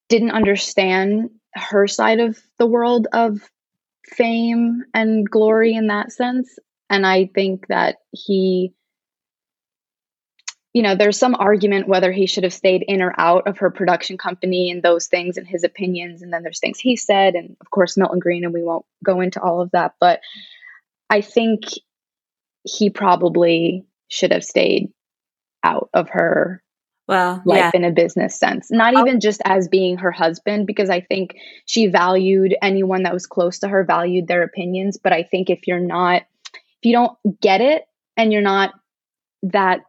didn't 0.09 0.31
understand 0.31 1.29
her 1.53 1.87
side 1.87 2.19
of 2.19 2.39
the 2.57 2.67
world 2.67 3.07
of 3.13 3.41
fame 4.07 4.83
and 4.93 5.29
glory 5.29 5.73
in 5.73 5.87
that 5.87 6.11
sense. 6.11 6.57
And 6.89 7.05
I 7.05 7.29
think 7.33 7.67
that 7.67 7.97
he, 8.11 8.73
you 10.73 10.81
know, 10.81 10.95
there's 10.95 11.17
some 11.17 11.35
argument 11.35 11.87
whether 11.87 12.11
he 12.11 12.27
should 12.27 12.43
have 12.43 12.53
stayed 12.53 12.85
in 12.87 13.01
or 13.01 13.13
out 13.17 13.47
of 13.47 13.57
her 13.57 13.69
production 13.69 14.17
company 14.17 14.71
and 14.71 14.81
those 14.81 15.07
things 15.07 15.37
and 15.37 15.47
his 15.47 15.63
opinions. 15.63 16.21
And 16.21 16.31
then 16.31 16.43
there's 16.43 16.59
things 16.59 16.79
he 16.79 16.95
said, 16.95 17.35
and 17.35 17.57
of 17.59 17.69
course, 17.69 17.97
Milton 17.97 18.19
Greene, 18.19 18.45
and 18.45 18.53
we 18.53 18.63
won't 18.63 18.85
go 19.03 19.19
into 19.19 19.41
all 19.41 19.61
of 19.61 19.71
that. 19.71 19.95
But 19.99 20.21
I 21.09 21.21
think 21.21 21.63
he 22.63 22.89
probably 22.89 23.85
should 24.09 24.31
have 24.31 24.43
stayed 24.43 24.91
out 25.63 25.89
of 25.93 26.09
her 26.09 26.61
well, 27.07 27.41
life 27.45 27.57
yeah. 27.57 27.71
in 27.73 27.85
a 27.85 27.91
business 27.91 28.37
sense. 28.37 28.69
Not 28.69 28.93
even 28.93 29.21
just 29.21 29.41
as 29.45 29.69
being 29.69 29.97
her 29.97 30.11
husband, 30.11 30.67
because 30.67 30.89
I 30.89 30.99
think 30.99 31.35
she 31.65 31.87
valued 31.87 32.55
anyone 32.61 33.03
that 33.03 33.13
was 33.13 33.25
close 33.25 33.59
to 33.59 33.69
her, 33.69 33.85
valued 33.85 34.27
their 34.27 34.43
opinions. 34.43 34.97
But 34.97 35.13
I 35.13 35.23
think 35.23 35.49
if 35.49 35.67
you're 35.67 35.79
not, 35.79 36.23
if 36.53 36.83
you 36.83 36.91
don't 36.91 37.17
get 37.41 37.61
it 37.61 37.83
and 38.17 38.33
you're 38.33 38.41
not 38.41 38.73
that 39.43 39.81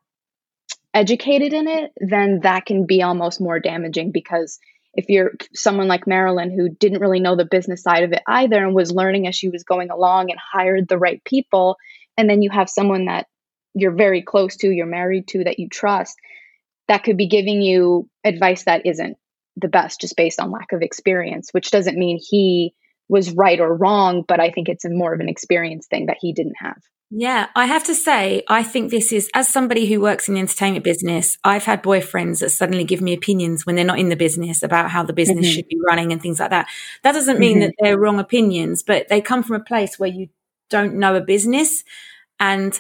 educated 0.95 1.53
in 1.53 1.67
it, 1.67 1.93
then 1.97 2.41
that 2.45 2.67
can 2.67 2.87
be 2.87 3.03
almost 3.03 3.41
more 3.41 3.59
damaging 3.59 4.13
because 4.13 4.61
if 4.95 5.09
you're 5.09 5.33
someone 5.55 5.89
like 5.89 6.07
Marilyn 6.07 6.51
who 6.51 6.69
didn't 6.69 7.01
really 7.01 7.21
know 7.21 7.37
the 7.37 7.45
business 7.45 7.83
side 7.83 8.05
of 8.05 8.13
it 8.13 8.23
either 8.27 8.65
and 8.65 8.75
was 8.75 8.93
learning 8.93 9.27
as 9.27 9.37
she 9.37 9.49
was 9.49 9.65
going 9.65 9.91
along 9.91 10.31
and 10.31 10.39
hired 10.41 10.89
the 10.89 10.99
right 10.99 11.23
people, 11.25 11.77
and 12.17 12.29
then 12.29 12.43
you 12.43 12.51
have 12.51 12.71
someone 12.71 13.07
that 13.07 13.27
you're 13.75 13.93
very 13.95 14.23
close 14.23 14.57
to, 14.57 14.71
you're 14.71 14.87
married 14.87 15.29
to, 15.29 15.45
that 15.45 15.59
you 15.59 15.69
trust, 15.69 16.17
that 16.89 17.05
could 17.05 17.17
be 17.17 17.29
giving 17.29 17.63
you 17.63 18.09
advice 18.25 18.65
that 18.65 18.87
isn't 18.87 19.17
the 19.57 19.69
best 19.69 20.01
just 20.01 20.17
based 20.17 20.41
on 20.41 20.51
lack 20.51 20.73
of 20.73 20.83
experience, 20.83 21.51
which 21.53 21.71
doesn't 21.71 21.99
mean 21.99 22.19
he 22.21 22.75
was 23.09 23.33
right 23.33 23.59
or 23.61 23.75
wrong, 23.75 24.25
but 24.27 24.41
I 24.41 24.51
think 24.51 24.69
it's 24.69 24.85
a 24.85 24.91
more 24.91 25.15
of 25.15 25.21
an 25.21 25.29
experience 25.29 25.87
thing 25.87 26.07
that 26.07 26.19
he 26.21 26.33
didn't 26.33 26.57
have. 26.61 26.77
Yeah, 27.11 27.47
I 27.57 27.65
have 27.65 27.85
to 27.85 27.95
say, 27.95 28.43
I 28.49 28.63
think 28.63 28.91
this 28.91 29.13
is, 29.15 29.31
as 29.35 29.49
somebody 29.49 29.87
who 29.87 29.99
works 29.99 30.29
in 30.29 30.35
the 30.35 30.41
entertainment 30.41 30.85
business, 30.85 31.39
I've 31.43 31.65
had 31.65 31.83
boyfriends 31.83 32.41
that 32.41 32.51
suddenly 32.51 32.85
give 32.85 33.01
me 33.01 33.15
opinions 33.15 33.65
when 33.65 33.77
they're 33.77 33.85
not 33.85 33.99
in 33.99 34.11
the 34.11 34.17
business 34.17 34.63
about 34.63 34.91
how 34.91 35.05
the 35.05 35.15
business 35.15 35.47
Mhm. 35.47 35.55
should 35.55 35.69
be 35.69 35.79
running 35.89 36.13
and 36.13 36.21
things 36.21 36.39
like 36.39 36.51
that. 36.51 36.67
That 37.05 37.13
doesn't 37.13 37.39
mean 37.39 37.59
Mhm. 37.59 37.61
that 37.63 37.75
they're 37.81 37.99
wrong 37.99 38.19
opinions, 38.19 38.83
but 38.83 39.09
they 39.09 39.23
come 39.23 39.43
from 39.43 39.57
a 39.57 39.65
place 39.65 39.99
where 39.99 40.11
you 40.11 40.29
don't 40.69 40.97
know 40.97 41.17
a 41.17 41.23
business. 41.23 41.83
And 42.39 42.79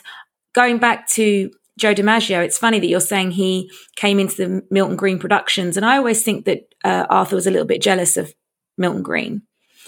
going 0.54 0.76
back 0.76 1.08
to 1.12 1.50
Joe 1.78 1.94
DiMaggio, 1.94 2.44
it's 2.44 2.58
funny 2.58 2.80
that 2.80 2.87
you're 2.87 3.00
saying 3.00 3.30
he 3.30 3.70
came 3.97 4.18
into 4.18 4.37
the 4.37 4.62
Milton 4.70 4.97
Greene 4.97 5.18
productions. 5.18 5.78
And 5.78 5.87
I 5.87 5.97
always 5.97 6.23
think 6.23 6.44
that 6.44 6.68
uh, 6.85 7.06
Arthur 7.08 7.37
was 7.37 7.47
a 7.47 7.50
little 7.50 7.66
bit 7.66 7.80
jealous 7.80 8.18
of 8.18 8.35
Milton 8.76 9.02
Greene 9.02 9.42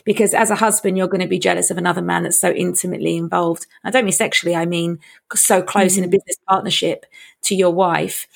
because 0.04 0.34
as 0.34 0.50
a 0.50 0.56
husband, 0.56 0.96
you're 0.96 1.08
going 1.08 1.20
to 1.20 1.26
be 1.28 1.38
jealous 1.38 1.70
of 1.70 1.78
another 1.78 2.02
man 2.02 2.22
that's 2.24 2.40
so 2.40 2.50
intimately 2.50 3.16
involved. 3.16 3.66
I 3.84 3.90
don't 3.90 4.04
mean 4.04 4.12
sexually, 4.12 4.54
I 4.56 4.66
mean 4.66 4.98
so 5.34 5.62
close 5.62 5.96
in 5.96 6.04
a 6.04 6.06
Mhm. 6.08 6.12
business 6.12 6.36
partnership 6.48 7.06
to 7.42 7.54
your 7.54 7.70
wife. 7.70 8.26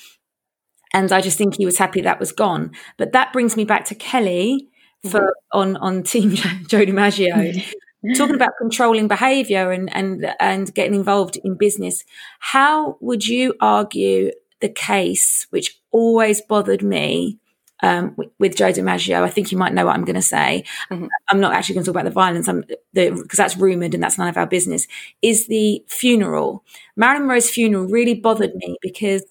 And 0.93 1.11
I 1.11 1.21
just 1.21 1.37
think 1.37 1.55
he 1.57 1.65
was 1.65 1.77
happy 1.77 2.01
that 2.01 2.19
was 2.19 2.31
gone. 2.31 2.71
But 2.97 3.11
that 3.13 3.33
brings 3.33 3.57
me 3.57 3.65
back 3.65 3.85
to 3.85 3.95
Kelly 3.95 4.69
for 5.09 5.35
on 5.51 5.75
on 5.77 6.03
Team 6.03 6.31
Joe 6.31 6.85
DiMaggio, 6.85 7.63
talking 8.15 8.35
about 8.35 8.51
controlling 8.59 9.07
behaviour 9.07 9.71
and 9.71 9.93
and 9.95 10.33
and 10.39 10.73
getting 10.73 10.95
involved 10.95 11.37
in 11.43 11.55
business. 11.55 12.03
How 12.39 12.97
would 13.01 13.27
you 13.27 13.55
argue 13.59 14.31
the 14.61 14.69
case, 14.69 15.47
which 15.49 15.77
always 15.91 16.41
bothered 16.41 16.81
me? 16.83 17.39
Um, 17.83 18.15
with, 18.39 18.55
Joe 18.55 18.71
DiMaggio, 18.71 19.21
I 19.21 19.29
think 19.29 19.51
you 19.51 19.57
might 19.57 19.73
know 19.73 19.85
what 19.85 19.95
I'm 19.95 20.05
going 20.05 20.15
to 20.15 20.21
say. 20.21 20.63
Mhm. 20.89 21.09
I'm 21.29 21.39
not 21.41 21.53
actually 21.53 21.75
going 21.75 21.83
to 21.83 21.91
talk 21.91 22.01
about 22.01 22.05
the 22.05 22.11
violence, 22.11 22.49
because 22.93 23.37
that's 23.37 23.57
rumored 23.57 23.93
and 23.93 24.01
that's 24.01 24.17
none 24.17 24.29
of 24.29 24.37
our 24.37 24.47
business. 24.47 24.87
Is 25.21 25.47
the 25.47 25.83
funeral 25.87 26.63
Marilyn 26.95 27.23
Monroe's 27.23 27.49
funeral 27.49 27.85
really 27.87 28.13
bothered 28.15 28.55
me 28.55 28.77
because 28.81 29.23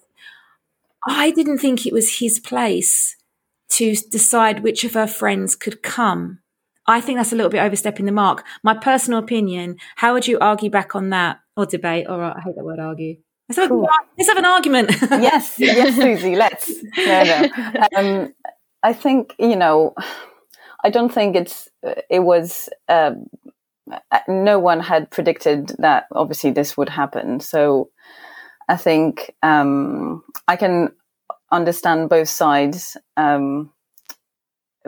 I 1.07 1.31
didn't 1.31 1.59
think 1.59 1.85
it 1.85 1.93
was 1.93 2.19
his 2.19 2.39
place 2.39 3.15
to 3.69 3.95
decide 3.95 4.61
which 4.63 4.83
of 4.83 4.93
her 4.93 5.07
friends 5.07 5.55
could 5.55 5.81
come. 5.83 6.39
I 6.87 7.01
think 7.01 7.17
that's 7.17 7.33
a 7.33 7.35
little 7.35 7.49
bit 7.49 7.63
overstepping 7.63 8.05
the 8.05 8.11
mark. 8.11 8.45
My 8.63 8.75
personal 8.75 9.19
opinion. 9.19 9.77
How 9.95 10.13
would 10.13 10.27
you 10.27 10.37
argue 10.39 10.69
back 10.69 10.95
on 10.95 11.09
that 11.09 11.39
or 11.57 11.65
debate? 11.65 12.07
All 12.07 12.19
right, 12.19 12.35
I 12.37 12.41
hate 12.41 12.55
that 12.55 12.63
word 12.63 12.79
argue. 12.79 13.17
Let's 13.47 13.59
have, 13.59 13.71
a, 13.71 13.75
let's 13.75 14.27
have 14.27 14.37
an 14.37 14.45
argument. 14.45 14.89
yes, 15.01 15.59
yes, 15.59 15.95
Susie, 15.95 16.35
let's. 16.35 16.71
No, 16.97 17.23
no. 17.23 17.87
Um, 17.95 18.33
I 18.81 18.93
think 18.93 19.35
you 19.37 19.55
know. 19.55 19.93
I 20.83 20.89
don't 20.89 21.13
think 21.13 21.35
it's. 21.35 21.69
It 22.09 22.19
was. 22.19 22.69
Um, 22.89 23.27
no 24.27 24.57
one 24.57 24.79
had 24.79 25.11
predicted 25.11 25.73
that. 25.77 26.05
Obviously, 26.11 26.51
this 26.51 26.75
would 26.75 26.89
happen. 26.89 27.39
So, 27.39 27.89
I 28.67 28.77
think 28.77 29.35
um, 29.43 30.23
I 30.47 30.55
can 30.55 30.89
understand 31.51 32.09
both 32.09 32.29
sides 32.29 32.97
um, 33.15 33.71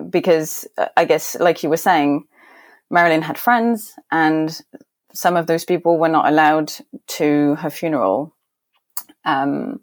because 0.10 0.68
uh, 0.78 0.88
I 0.98 1.06
guess, 1.06 1.36
like 1.40 1.62
you 1.62 1.70
were 1.70 1.78
saying, 1.78 2.26
Marilyn 2.90 3.22
had 3.22 3.38
friends, 3.38 3.94
and 4.12 4.60
some 5.14 5.36
of 5.36 5.46
those 5.46 5.66
people 5.66 5.98
were 5.98 6.10
not 6.10 6.28
allowed 6.28 6.74
to 7.08 7.56
her 7.56 7.70
funeral. 7.70 8.34
Um, 9.27 9.81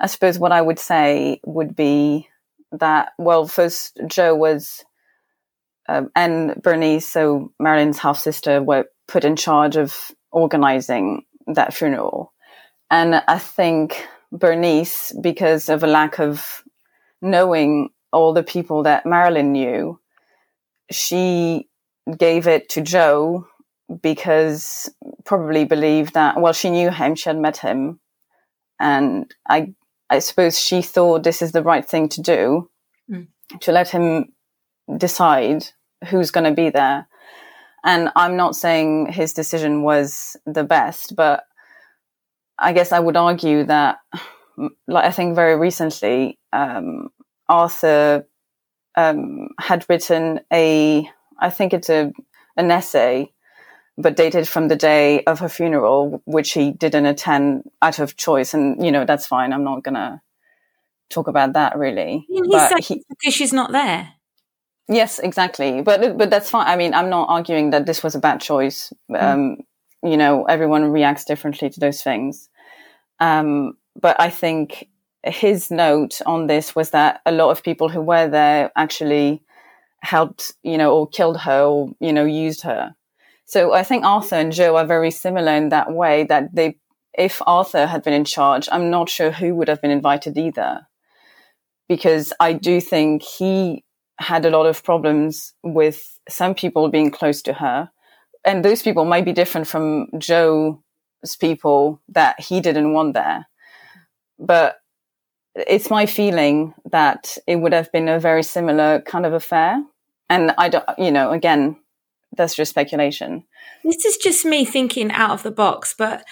I 0.00 0.08
suppose 0.08 0.38
what 0.38 0.50
I 0.50 0.60
would 0.60 0.80
say 0.80 1.40
would 1.46 1.76
be 1.76 2.28
that, 2.72 3.12
well, 3.18 3.46
first, 3.46 4.00
Joe 4.08 4.34
was, 4.34 4.84
um, 5.88 6.10
and 6.16 6.60
Berniece, 6.60 7.06
so 7.06 7.52
Marilyn's 7.60 7.98
half 7.98 8.18
sister, 8.18 8.62
were 8.62 8.86
put 9.06 9.24
in 9.24 9.36
charge 9.36 9.76
of 9.76 10.10
organizing 10.32 11.24
that 11.46 11.72
funeral. 11.72 12.32
And 12.90 13.22
I 13.28 13.38
think 13.38 14.06
Berniece, 14.32 15.12
because 15.20 15.68
of 15.68 15.82
a 15.82 15.86
lack 15.86 16.18
of 16.18 16.64
knowing 17.22 17.90
all 18.12 18.32
the 18.32 18.42
people 18.42 18.82
that 18.82 19.06
Marilyn 19.06 19.52
knew, 19.52 20.00
she 20.90 21.68
gave 22.16 22.46
it 22.46 22.68
to 22.70 22.80
Joe 22.80 23.46
because 24.02 24.90
probably 25.24 25.64
believed 25.64 26.14
that, 26.14 26.40
well, 26.40 26.52
she 26.52 26.70
knew 26.70 26.90
him, 26.90 27.14
she 27.14 27.28
had 27.28 27.38
met 27.38 27.58
him. 27.58 28.00
And 28.80 29.32
I, 29.48 29.74
I 30.10 30.18
suppose 30.20 30.58
she 30.58 30.82
thought 30.82 31.22
this 31.22 31.42
is 31.42 31.52
the 31.52 31.62
right 31.62 31.86
thing 31.86 32.08
to 32.10 32.20
do 32.22 32.70
Mm. 33.08 33.28
to 33.60 33.70
let 33.70 33.88
him 33.88 34.32
decide 34.96 35.64
who's 36.08 36.32
going 36.32 36.42
to 36.42 36.50
be 36.50 36.70
there. 36.70 37.06
And 37.84 38.10
I'm 38.16 38.36
not 38.36 38.56
saying 38.56 39.12
his 39.12 39.32
decision 39.32 39.82
was 39.84 40.36
the 40.44 40.64
best, 40.64 41.14
but 41.14 41.44
I 42.58 42.72
guess 42.72 42.90
I 42.90 42.98
would 42.98 43.16
argue 43.16 43.62
that, 43.64 43.98
like 44.88 45.04
I 45.04 45.12
think 45.12 45.36
very 45.36 45.56
recently, 45.56 46.36
um, 46.52 47.10
Arthur 47.48 48.26
um, 48.96 49.50
had 49.60 49.86
written 49.88 50.40
a, 50.52 51.08
I 51.38 51.50
think 51.50 51.72
it's 51.72 51.90
a 51.90 52.12
an 52.56 52.72
essay, 52.72 53.32
but 53.98 54.16
dated 54.16 54.46
from 54.48 54.68
the 54.68 54.76
day 54.76 55.22
of 55.24 55.40
her 55.40 55.48
funeral, 55.48 56.22
which 56.26 56.52
he 56.52 56.72
didn't 56.72 57.06
attend 57.06 57.64
out 57.82 57.98
of 57.98 58.16
choice, 58.16 58.54
and 58.54 58.84
you 58.84 58.92
know 58.92 59.04
that's 59.04 59.26
fine. 59.26 59.52
I'm 59.52 59.64
not 59.64 59.82
gonna 59.82 60.22
talk 61.10 61.28
about 61.28 61.52
that 61.54 61.76
really. 61.78 62.26
But 62.50 62.84
he- 62.84 63.04
because 63.08 63.34
she's 63.34 63.52
not 63.52 63.72
there. 63.72 64.12
Yes, 64.88 65.18
exactly. 65.18 65.82
But 65.82 66.16
but 66.18 66.30
that's 66.30 66.50
fine. 66.50 66.66
I 66.66 66.76
mean, 66.76 66.94
I'm 66.94 67.10
not 67.10 67.28
arguing 67.28 67.70
that 67.70 67.86
this 67.86 68.02
was 68.02 68.14
a 68.14 68.20
bad 68.20 68.40
choice. 68.40 68.92
Um, 69.14 69.58
You 70.02 70.16
know, 70.16 70.44
everyone 70.44 70.92
reacts 70.92 71.24
differently 71.24 71.70
to 71.70 71.80
those 71.80 72.02
things. 72.02 72.48
Um, 73.18 73.76
but 74.00 74.20
I 74.20 74.30
think 74.30 74.88
his 75.24 75.70
note 75.70 76.20
on 76.26 76.46
this 76.46 76.76
was 76.76 76.90
that 76.90 77.20
a 77.26 77.32
lot 77.32 77.50
of 77.50 77.62
people 77.62 77.88
who 77.88 78.00
were 78.02 78.28
there 78.28 78.70
actually 78.76 79.42
helped, 80.02 80.52
you 80.62 80.78
know, 80.78 80.92
or 80.94 81.08
killed 81.08 81.38
her 81.40 81.62
or 81.64 81.90
you 82.00 82.12
know 82.12 82.24
used 82.24 82.62
her. 82.62 82.94
So 83.46 83.72
I 83.72 83.82
think 83.82 84.04
Arthur 84.04 84.36
and 84.36 84.52
Joe 84.52 84.76
are 84.76 84.86
very 84.86 85.10
similar 85.10 85.52
in 85.52 85.70
that 85.70 85.92
way. 85.92 86.24
That 86.24 86.54
they, 86.54 86.78
if 87.16 87.40
Arthur 87.46 87.86
had 87.86 88.02
been 88.02 88.12
in 88.12 88.24
charge, 88.24 88.68
I'm 88.70 88.90
not 88.90 89.08
sure 89.08 89.30
who 89.30 89.54
would 89.54 89.68
have 89.68 89.80
been 89.80 89.90
invited 89.90 90.36
either, 90.36 90.86
because 91.88 92.32
I 92.40 92.52
do 92.52 92.80
think 92.80 93.22
he 93.22 93.84
had 94.18 94.44
a 94.44 94.50
lot 94.50 94.66
of 94.66 94.82
problems 94.82 95.54
with 95.62 96.18
some 96.28 96.54
people 96.54 96.88
being 96.88 97.10
close 97.10 97.42
to 97.42 97.52
her. 97.52 97.90
And 98.44 98.64
those 98.64 98.82
people 98.82 99.04
might 99.04 99.24
be 99.24 99.32
different 99.32 99.66
from 99.66 100.08
Joe's 100.18 101.36
people 101.38 102.00
that 102.08 102.40
he 102.40 102.60
didn't 102.60 102.92
want 102.92 103.14
there. 103.14 103.46
But 104.38 104.76
it's 105.54 105.90
my 105.90 106.06
feeling 106.06 106.74
that 106.90 107.38
it 107.46 107.56
would 107.56 107.72
have 107.72 107.90
been 107.92 108.08
a 108.08 108.20
very 108.20 108.42
similar 108.42 109.00
kind 109.02 109.24
of 109.24 109.32
affair. 109.32 109.82
And 110.28 110.52
I 110.58 110.68
don't, 110.68 110.84
you 110.98 111.10
know, 111.10 111.30
again, 111.30 111.76
that's 112.36 112.54
just 112.54 112.70
speculation. 112.70 113.44
This 113.84 114.04
is 114.04 114.16
just 114.16 114.44
me 114.44 114.64
thinking 114.64 115.10
out 115.12 115.30
of 115.30 115.42
the 115.42 115.50
box, 115.50 115.94
but 115.96 116.24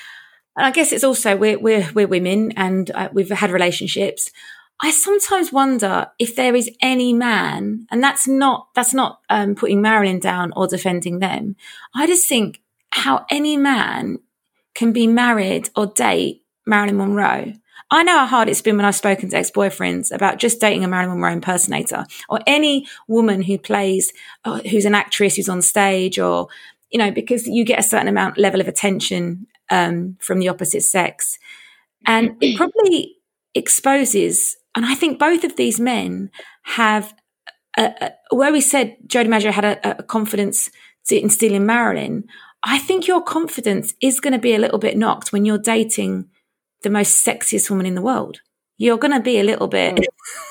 I 0.56 0.70
guess 0.70 0.92
it's 0.92 1.04
also 1.04 1.36
we're 1.36 1.58
we're 1.58 1.90
we're 1.94 2.06
women 2.06 2.52
and 2.56 2.90
uh, 2.90 3.08
we've 3.12 3.30
had 3.30 3.50
relationships. 3.50 4.30
I 4.80 4.90
sometimes 4.90 5.52
wonder 5.52 6.08
if 6.18 6.36
there 6.36 6.54
is 6.54 6.70
any 6.82 7.12
man, 7.12 7.86
and 7.90 8.02
that's 8.02 8.26
not 8.26 8.68
that's 8.74 8.94
not 8.94 9.20
um, 9.30 9.54
putting 9.54 9.80
Marilyn 9.80 10.18
down 10.18 10.52
or 10.56 10.66
defending 10.66 11.18
them. 11.18 11.56
I 11.94 12.06
just 12.06 12.28
think 12.28 12.60
how 12.90 13.26
any 13.30 13.56
man 13.56 14.18
can 14.74 14.92
be 14.92 15.06
married 15.06 15.70
or 15.76 15.86
date 15.86 16.42
Marilyn 16.66 16.96
Monroe. 16.96 17.52
I 17.90 18.02
know 18.02 18.18
how 18.18 18.26
hard 18.26 18.48
it's 18.48 18.62
been 18.62 18.76
when 18.76 18.86
I've 18.86 18.94
spoken 18.94 19.28
to 19.30 19.36
ex-boyfriends 19.36 20.10
about 20.12 20.38
just 20.38 20.60
dating 20.60 20.84
a 20.84 20.88
Marilyn 20.88 21.20
Monroe 21.20 21.32
impersonator 21.32 22.06
or 22.28 22.40
any 22.46 22.86
woman 23.08 23.42
who 23.42 23.58
plays, 23.58 24.12
uh, 24.44 24.60
who's 24.60 24.84
an 24.84 24.94
actress 24.94 25.36
who's 25.36 25.48
on 25.48 25.62
stage 25.62 26.18
or, 26.18 26.48
you 26.90 26.98
know, 26.98 27.10
because 27.10 27.46
you 27.46 27.64
get 27.64 27.78
a 27.78 27.82
certain 27.82 28.08
amount 28.08 28.38
level 28.38 28.60
of 28.60 28.68
attention 28.68 29.46
um, 29.70 30.16
from 30.20 30.38
the 30.38 30.48
opposite 30.48 30.82
sex. 30.82 31.38
And 32.06 32.36
it 32.40 32.56
probably 32.56 33.16
exposes 33.54 34.56
and 34.74 34.84
I 34.84 34.94
think 34.94 35.18
both 35.18 35.44
of 35.44 35.56
these 35.56 35.78
men 35.78 36.30
have, 36.62 37.14
a, 37.78 37.92
a, 38.00 38.34
where 38.34 38.52
we 38.52 38.60
said 38.60 38.96
Joe 39.06 39.24
DiMaggio 39.24 39.52
had 39.52 39.64
a, 39.64 39.98
a 39.98 40.02
confidence 40.02 40.70
to 41.06 41.20
instill 41.20 41.54
in 41.54 41.66
Marilyn, 41.66 42.24
I 42.62 42.78
think 42.78 43.06
your 43.06 43.22
confidence 43.22 43.94
is 44.00 44.20
going 44.20 44.32
to 44.32 44.38
be 44.38 44.54
a 44.54 44.58
little 44.58 44.78
bit 44.78 44.96
knocked 44.96 45.32
when 45.32 45.44
you're 45.44 45.58
dating 45.58 46.28
the 46.84 46.90
most 46.90 47.26
sexiest 47.26 47.70
woman 47.70 47.86
in 47.86 47.94
the 47.94 48.02
world. 48.02 48.40
You're 48.76 48.98
going 48.98 49.12
to 49.12 49.20
be 49.20 49.38
a 49.38 49.44
little 49.44 49.68
bit. 49.68 49.96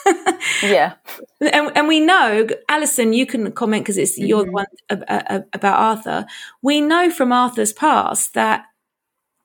Mm. 0.06 0.40
yeah. 0.63 0.94
And, 1.42 1.72
and, 1.75 1.88
we 1.88 2.00
know, 2.00 2.48
Alison, 2.70 3.13
you 3.13 3.25
can 3.25 3.52
comment 3.52 3.84
because 3.84 3.98
it's 3.98 4.18
mm-hmm. 4.18 4.28
your 4.28 4.52
one 4.52 4.66
about 4.90 5.80
Arthur. 5.80 6.25
We 6.62 6.80
know 6.80 7.10
from 7.10 7.34
Arthur's 7.34 7.74
past 7.74 8.34
that 8.34 8.66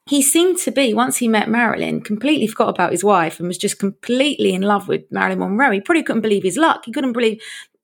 he 0.07 0.23
seemed 0.23 0.59
to 0.59 0.71
be, 0.71 0.95
once 0.95 1.19
he 1.19 1.29
met 1.29 1.51
Marilyn, 1.51 2.01
completely 2.01 2.47
forgot 2.47 2.71
about 2.71 2.93
his 2.93 3.05
wife 3.05 3.41
and 3.41 3.49
was 3.49 3.59
just 3.59 3.79
completely 3.79 4.55
in 4.55 4.63
love 4.63 4.89
with 4.89 5.03
Marilyn 5.11 5.41
Monroe. 5.41 5.73
He 5.73 5.81
probably 5.81 6.03
couldn't 6.03 6.23
believe 6.23 6.45
his 6.45 6.57
luck. 6.57 6.85
He 6.85 6.93
couldn't 6.93 7.13
believe 7.13 7.43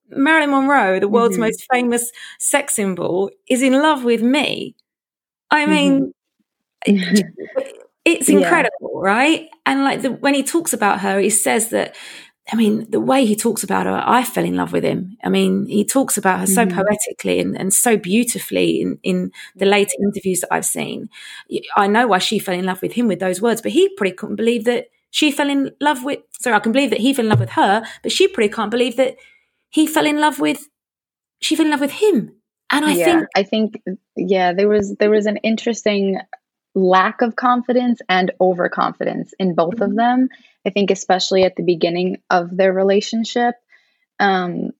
Marilyn 0.08 0.50
Monroe, 0.50 1.00
the 1.00 1.08
world's 1.08 1.34
mm-hmm. 1.34 1.44
most 1.44 1.66
famous 1.70 2.11
sex 2.38 2.76
symbol, 2.76 3.30
is 3.49 3.62
in 3.62 3.75
love 3.75 4.04
with 4.04 4.23
me. 4.23 4.75
I 5.50 5.66
mean, 5.66 6.12
mm-hmm. 6.87 7.75
It's 8.04 8.28
incredible, 8.28 9.02
yeah. 9.02 9.11
right? 9.11 9.49
And 9.66 9.84
like 9.84 10.02
the, 10.02 10.12
when 10.12 10.34
he 10.34 10.42
talks 10.42 10.73
about 10.73 11.00
her, 11.00 11.18
he 11.18 11.30
says 11.30 11.70
that 11.70 11.96
I 12.52 12.56
mean, 12.56 12.90
the 12.90 13.00
way 13.00 13.25
he 13.25 13.37
talks 13.37 13.64
about 13.64 13.87
her, 13.87 14.02
I 14.04 14.23
fell 14.23 14.44
in 14.44 14.56
love 14.56 14.73
with 14.73 14.84
him. 14.84 15.16
I 15.25 15.30
mean, 15.30 15.66
he 15.66 15.82
talks 15.82 16.18
about 16.18 16.40
her 16.40 16.46
so 16.46 16.66
mm-hmm. 16.66 16.76
poetically 16.76 17.40
and, 17.40 17.58
and 17.58 17.73
so 17.73 17.96
beautifully 17.96 18.82
in, 18.82 18.99
in 19.02 19.32
the 19.56 19.64
later 19.64 19.94
interviews 20.02 20.40
that 20.40 20.52
I've 20.52 20.66
seen. 20.66 21.08
I 21.75 21.87
know 21.87 22.06
why 22.06 22.18
she 22.18 22.38
fell 22.38 22.54
in 22.54 22.66
love 22.66 22.82
with 22.82 22.92
him 22.92 23.08
with 23.08 23.18
those 23.18 23.40
words, 23.40 23.62
but 23.62 23.73
he 23.73 23.88
probably 23.96 24.12
couldn't 24.12 24.37
believe 24.37 24.66
that 24.66 24.88
she 25.11 25.32
fell 25.32 25.49
in 25.49 25.70
love 25.80 26.04
with, 26.04 26.18
sorry, 26.38 26.56
I 26.56 26.61
can 26.61 26.73
believe 26.73 26.90
that 26.90 27.00
he 27.00 27.14
fell 27.14 27.25
in 27.25 27.30
love 27.30 27.40
with 27.40 27.50
her, 27.50 27.82
but 28.02 28.12
she 28.12 28.28
probably 28.28 28.50
can't 28.50 28.70
believe 28.70 28.96
that 28.96 29.16
he 29.70 29.87
fell 29.87 30.04
in 30.04 30.20
love 30.20 30.38
with, 30.38 30.68
she 31.40 31.56
fell 31.56 31.64
in 31.64 31.70
love 31.70 31.80
with 31.80 31.92
him. 31.92 32.34
And 32.70 32.84
I 32.84 32.92
yeah, 32.92 33.04
think, 33.04 33.26
I 33.37 33.42
think, 33.42 33.82
yeah, 34.16 34.52
there 34.52 34.68
was, 34.68 34.96
there 34.99 35.11
was 35.11 35.25
an 35.25 35.38
interesting 35.38 36.18
lack 36.75 37.23
of 37.23 37.37
confidence 37.37 38.00
and 38.09 38.33
overconfidence 38.40 39.33
in 39.38 39.54
both 39.54 39.75
of 39.75 39.90
mm-hmm. 39.90 39.97
them. 39.97 40.28
I 40.66 40.71
think, 40.71 40.90
especially 40.90 41.45
at 41.45 41.57
the 41.57 41.62
beginning 41.62 42.19
of 42.31 42.57
their 42.57 42.73
relationship. 42.73 43.54
Um, 44.19 44.71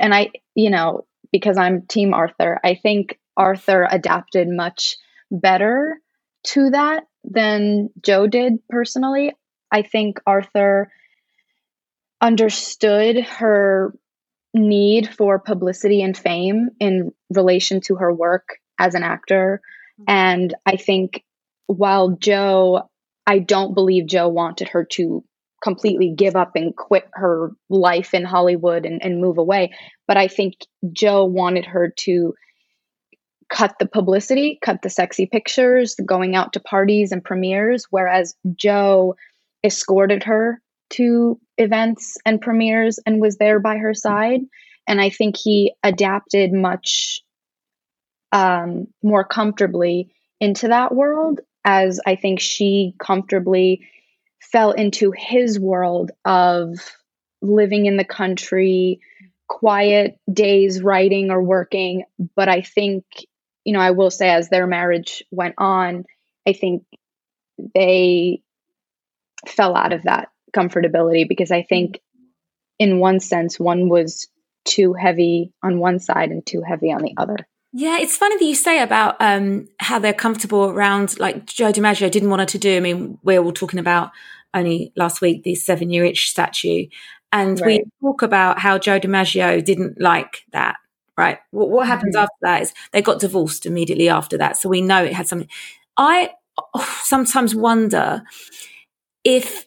and 0.00 0.12
I, 0.14 0.30
you 0.54 0.70
know, 0.70 1.06
because 1.32 1.56
I'm 1.56 1.82
Team 1.82 2.14
Arthur, 2.14 2.58
I 2.64 2.74
think 2.74 3.18
Arthur 3.36 3.86
adapted 3.88 4.48
much 4.48 4.96
better 5.30 6.00
to 6.42 6.70
that 6.70 7.04
than 7.22 7.90
Joe 8.02 8.26
did 8.26 8.66
personally. 8.68 9.32
I 9.70 9.82
think 9.82 10.20
Arthur 10.26 10.90
understood 12.20 13.20
her 13.24 13.94
need 14.52 15.08
for 15.08 15.38
publicity 15.38 16.02
and 16.02 16.16
fame 16.16 16.70
in 16.80 17.12
relation 17.32 17.80
to 17.82 17.96
her 17.96 18.12
work 18.12 18.58
as 18.78 18.94
an 18.94 19.02
actor. 19.02 19.62
Mm-hmm. 20.00 20.10
And 20.10 20.54
I 20.66 20.76
think 20.76 21.22
while 21.70 22.10
Joe, 22.10 22.88
I 23.26 23.38
don't 23.38 23.74
believe 23.74 24.06
Joe 24.06 24.28
wanted 24.28 24.68
her 24.68 24.84
to 24.92 25.24
completely 25.62 26.14
give 26.16 26.36
up 26.36 26.52
and 26.56 26.74
quit 26.74 27.04
her 27.12 27.52
life 27.68 28.14
in 28.14 28.24
Hollywood 28.24 28.86
and, 28.86 29.02
and 29.04 29.20
move 29.20 29.38
away. 29.38 29.72
But 30.08 30.16
I 30.16 30.28
think 30.28 30.54
Joe 30.92 31.24
wanted 31.24 31.66
her 31.66 31.92
to 32.00 32.34
cut 33.50 33.74
the 33.78 33.86
publicity, 33.86 34.58
cut 34.62 34.82
the 34.82 34.90
sexy 34.90 35.26
pictures, 35.26 35.96
going 36.06 36.34
out 36.34 36.54
to 36.54 36.60
parties 36.60 37.12
and 37.12 37.22
premieres, 37.22 37.84
whereas 37.90 38.34
Joe 38.54 39.16
escorted 39.64 40.22
her 40.22 40.60
to 40.90 41.38
events 41.58 42.16
and 42.24 42.40
premieres 42.40 42.98
and 43.04 43.20
was 43.20 43.36
there 43.36 43.60
by 43.60 43.76
her 43.76 43.92
side. 43.92 44.40
And 44.88 45.00
I 45.00 45.10
think 45.10 45.36
he 45.36 45.74
adapted 45.82 46.52
much 46.52 47.22
um, 48.32 48.86
more 49.02 49.24
comfortably 49.24 50.14
into 50.40 50.68
that 50.68 50.94
world 50.94 51.40
as 51.64 52.00
I 52.06 52.16
think 52.16 52.40
she 52.40 52.94
comfortably 52.98 53.86
fell 54.40 54.72
into 54.72 55.12
his 55.16 55.58
world 55.58 56.10
of 56.24 56.76
living 57.42 57.86
in 57.86 57.96
the 57.96 58.04
country, 58.04 59.00
quiet 59.48 60.18
days 60.32 60.82
writing 60.82 61.30
or 61.30 61.42
working. 61.42 62.04
But 62.36 62.48
I 62.48 62.62
think, 62.62 63.04
you 63.64 63.72
know, 63.72 63.80
I 63.80 63.90
will 63.92 64.10
say 64.10 64.30
as 64.30 64.48
their 64.48 64.66
marriage 64.66 65.22
went 65.30 65.54
on, 65.58 66.04
I 66.46 66.52
think 66.52 66.84
they 67.74 68.42
fell 69.46 69.76
out 69.76 69.92
of 69.92 70.04
that 70.04 70.28
comfortability 70.56 71.28
because 71.28 71.50
I 71.50 71.62
think, 71.62 72.00
in 72.78 72.98
one 72.98 73.20
sense, 73.20 73.60
one 73.60 73.88
was 73.88 74.28
too 74.64 74.94
heavy 74.94 75.52
on 75.62 75.78
one 75.78 75.98
side 75.98 76.30
and 76.30 76.44
too 76.44 76.62
heavy 76.62 76.92
on 76.92 77.02
the 77.02 77.14
other. 77.16 77.36
Yeah, 77.72 77.98
it's 77.98 78.16
funny 78.16 78.36
that 78.36 78.44
you 78.44 78.54
say 78.54 78.82
about 78.82 79.16
um, 79.20 79.68
how 79.78 80.00
they're 80.00 80.12
comfortable 80.12 80.64
around, 80.64 81.18
like 81.20 81.46
Joe 81.46 81.70
DiMaggio 81.72 82.10
didn't 82.10 82.30
want 82.30 82.40
her 82.40 82.46
to 82.46 82.58
do. 82.58 82.76
I 82.76 82.80
mean, 82.80 83.18
we're 83.22 83.40
all 83.42 83.52
talking 83.52 83.78
about 83.78 84.10
only 84.54 84.92
last 84.96 85.20
week 85.20 85.44
the 85.44 85.54
seven 85.54 85.90
year 85.90 86.04
itch 86.04 86.30
statue. 86.30 86.86
And 87.32 87.60
right. 87.60 87.66
we 87.66 88.08
talk 88.08 88.22
about 88.22 88.58
how 88.58 88.78
Joe 88.78 88.98
DiMaggio 88.98 89.64
didn't 89.64 90.00
like 90.00 90.44
that, 90.52 90.76
right? 91.16 91.38
What, 91.52 91.70
what 91.70 91.86
happens 91.86 92.16
mm-hmm. 92.16 92.24
after 92.24 92.36
that 92.42 92.62
is 92.62 92.74
they 92.90 93.02
got 93.02 93.20
divorced 93.20 93.66
immediately 93.66 94.08
after 94.08 94.36
that. 94.38 94.56
So 94.56 94.68
we 94.68 94.80
know 94.80 95.04
it 95.04 95.12
had 95.12 95.28
something. 95.28 95.48
I 95.96 96.30
sometimes 97.02 97.54
wonder 97.54 98.24
if 99.22 99.66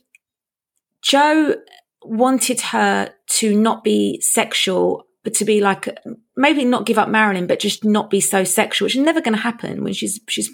Joe 1.02 1.56
wanted 2.04 2.60
her 2.60 3.13
to 3.28 3.58
not 3.58 3.84
be 3.86 4.20
sexual 4.20 5.06
but 5.24 5.34
to 5.36 5.46
be 5.46 5.62
like 5.62 5.98
maybe 6.36 6.66
not 6.66 6.86
give 6.86 6.98
up 6.98 7.10
Marilyn, 7.10 7.48
but 7.48 7.60
just 7.60 7.86
not 7.86 8.10
be 8.10 8.20
so 8.20 8.44
sexual, 8.44 8.86
which 8.86 8.96
is 8.96 9.04
never 9.04 9.22
going 9.22 9.36
to 9.36 9.42
happen 9.42 9.84
when 9.84 9.94
she's 9.94 10.20
she's 10.28 10.50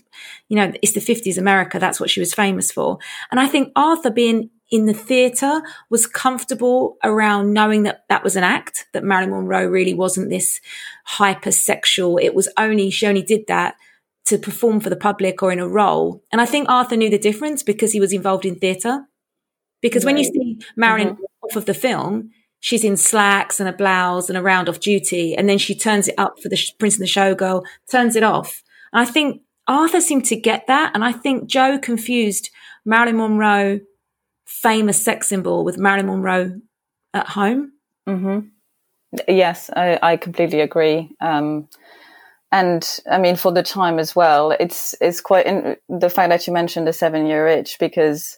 you 0.47 0.55
know 0.55 0.71
it's 0.81 0.93
the 0.93 1.01
fifties 1.01 1.37
America. 1.37 1.79
That's 1.79 1.99
what 1.99 2.09
she 2.09 2.19
was 2.19 2.33
famous 2.33 2.71
for, 2.71 2.99
and 3.31 3.39
I 3.39 3.47
think 3.47 3.71
Arthur 3.75 4.11
being 4.11 4.49
in 4.71 4.85
the 4.85 4.93
theatre 4.93 5.61
was 5.89 6.05
comfortable 6.05 6.97
around 7.03 7.53
knowing 7.53 7.83
that 7.83 8.03
that 8.09 8.23
was 8.23 8.35
an 8.35 8.43
act 8.43 8.85
that 8.93 9.03
Marilyn 9.03 9.31
Monroe 9.31 9.65
really 9.65 9.95
wasn't 9.95 10.29
this 10.29 10.61
hypersexual. 11.07 12.21
It 12.21 12.35
was 12.35 12.47
only 12.55 12.91
she 12.91 13.07
only 13.07 13.23
did 13.23 13.47
that 13.47 13.75
to 14.25 14.37
perform 14.37 14.79
for 14.79 14.91
the 14.91 14.95
public 14.95 15.41
or 15.41 15.51
in 15.51 15.59
a 15.59 15.67
role, 15.67 16.23
and 16.31 16.39
I 16.39 16.45
think 16.45 16.69
Arthur 16.69 16.95
knew 16.95 17.09
the 17.09 17.17
difference 17.17 17.63
because 17.63 17.91
he 17.91 17.99
was 17.99 18.13
involved 18.13 18.45
in 18.45 18.55
theatre. 18.55 19.05
Because 19.81 20.03
right. 20.03 20.13
when 20.13 20.17
you 20.17 20.25
see 20.25 20.59
Marilyn 20.75 21.13
mm-hmm. 21.13 21.23
off 21.41 21.55
of 21.55 21.65
the 21.65 21.73
film, 21.73 22.31
she's 22.59 22.83
in 22.83 22.97
slacks 22.97 23.59
and 23.59 23.69
a 23.69 23.73
blouse 23.73 24.29
and 24.29 24.37
a 24.37 24.41
round 24.41 24.69
off 24.69 24.79
duty. 24.79 25.35
And 25.35 25.49
then 25.49 25.57
she 25.57 25.75
turns 25.75 26.07
it 26.07 26.15
up 26.17 26.39
for 26.41 26.49
the 26.49 26.59
Prince 26.77 26.95
and 26.95 27.03
the 27.03 27.11
Showgirl, 27.11 27.65
turns 27.91 28.15
it 28.15 28.23
off. 28.23 28.63
And 28.93 29.01
I 29.01 29.05
think 29.05 29.41
Arthur 29.67 30.01
seemed 30.01 30.25
to 30.25 30.35
get 30.35 30.67
that. 30.67 30.91
And 30.93 31.03
I 31.03 31.11
think 31.11 31.47
Joe 31.49 31.77
confused 31.79 32.49
Marilyn 32.85 33.17
Monroe, 33.17 33.79
famous 34.45 35.01
sex 35.01 35.27
symbol, 35.27 35.63
with 35.63 35.77
Marilyn 35.77 36.07
Monroe 36.07 36.61
at 37.13 37.27
home. 37.27 37.73
Mm-hmm. 38.07 38.39
Yes, 39.27 39.69
I, 39.75 39.99
I, 40.01 40.17
completely 40.17 40.61
agree. 40.61 41.15
Um, 41.19 41.67
and 42.51 42.99
I 43.09 43.17
mean, 43.17 43.35
for 43.35 43.51
the 43.51 43.63
time 43.63 43.99
as 43.99 44.15
well, 44.15 44.51
it's 44.51 44.95
it's 45.01 45.21
quite 45.21 45.45
in, 45.45 45.77
the 45.87 46.09
fact 46.09 46.29
that 46.29 46.45
you 46.45 46.53
mentioned 46.53 46.87
the 46.87 46.93
seven 46.93 47.25
year 47.25 47.47
itch 47.47 47.77
because 47.79 48.37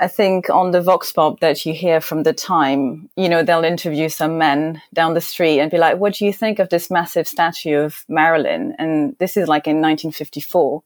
I 0.00 0.08
think 0.08 0.48
on 0.48 0.70
the 0.70 0.80
Vox 0.80 1.12
Pop 1.12 1.40
that 1.40 1.66
you 1.66 1.74
hear 1.74 2.00
from 2.00 2.22
the 2.22 2.32
time, 2.32 3.10
you 3.16 3.28
know, 3.28 3.42
they'll 3.42 3.64
interview 3.64 4.08
some 4.08 4.38
men 4.38 4.80
down 4.94 5.12
the 5.12 5.20
street 5.20 5.60
and 5.60 5.70
be 5.70 5.76
like, 5.76 5.98
what 5.98 6.14
do 6.14 6.24
you 6.24 6.32
think 6.32 6.58
of 6.58 6.70
this 6.70 6.90
massive 6.90 7.28
statue 7.28 7.76
of 7.76 8.02
Marilyn? 8.08 8.74
And 8.78 9.14
this 9.18 9.36
is 9.36 9.46
like 9.46 9.66
in 9.66 9.76
1954. 9.76 10.82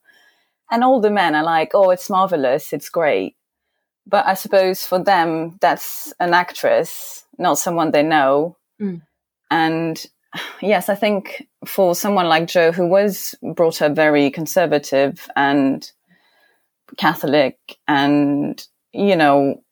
And 0.72 0.82
all 0.82 1.00
the 1.00 1.12
men 1.12 1.36
are 1.36 1.44
like, 1.44 1.70
oh, 1.74 1.90
it's 1.90 2.10
marvelous. 2.10 2.72
It's 2.72 2.88
great. 2.88 3.36
But 4.04 4.26
I 4.26 4.34
suppose 4.34 4.84
for 4.84 4.98
them, 4.98 5.58
that's 5.60 6.12
an 6.18 6.34
actress, 6.34 7.24
not 7.38 7.58
someone 7.58 7.92
they 7.92 8.02
know. 8.02 8.56
Mm. 8.82 9.02
And 9.48 10.04
yes, 10.60 10.88
I 10.88 10.96
think 10.96 11.46
for 11.64 11.94
someone 11.94 12.26
like 12.26 12.48
Joe, 12.48 12.72
who 12.72 12.88
was 12.88 13.36
brought 13.54 13.80
up 13.80 13.94
very 13.94 14.28
conservative 14.32 15.28
and 15.36 15.88
Catholic 16.96 17.58
and 17.86 18.66
you 18.94 19.16
know, 19.16 19.62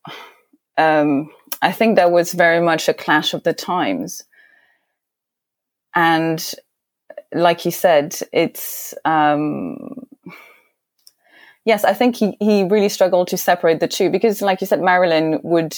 um, 0.76 1.30
I 1.62 1.72
think 1.72 1.96
that 1.96 2.10
was 2.10 2.32
very 2.32 2.60
much 2.60 2.88
a 2.88 2.94
clash 2.94 3.34
of 3.34 3.44
the 3.44 3.52
times. 3.52 4.22
And 5.94 6.44
like 7.32 7.64
you 7.64 7.70
said, 7.70 8.16
it's, 8.32 8.94
um, 9.04 10.06
yes, 11.64 11.84
I 11.84 11.92
think 11.92 12.16
he, 12.16 12.36
he 12.40 12.64
really 12.64 12.88
struggled 12.88 13.28
to 13.28 13.36
separate 13.36 13.80
the 13.80 13.88
two 13.88 14.10
because, 14.10 14.42
like 14.42 14.60
you 14.60 14.66
said, 14.66 14.80
Marilyn 14.80 15.38
would 15.42 15.76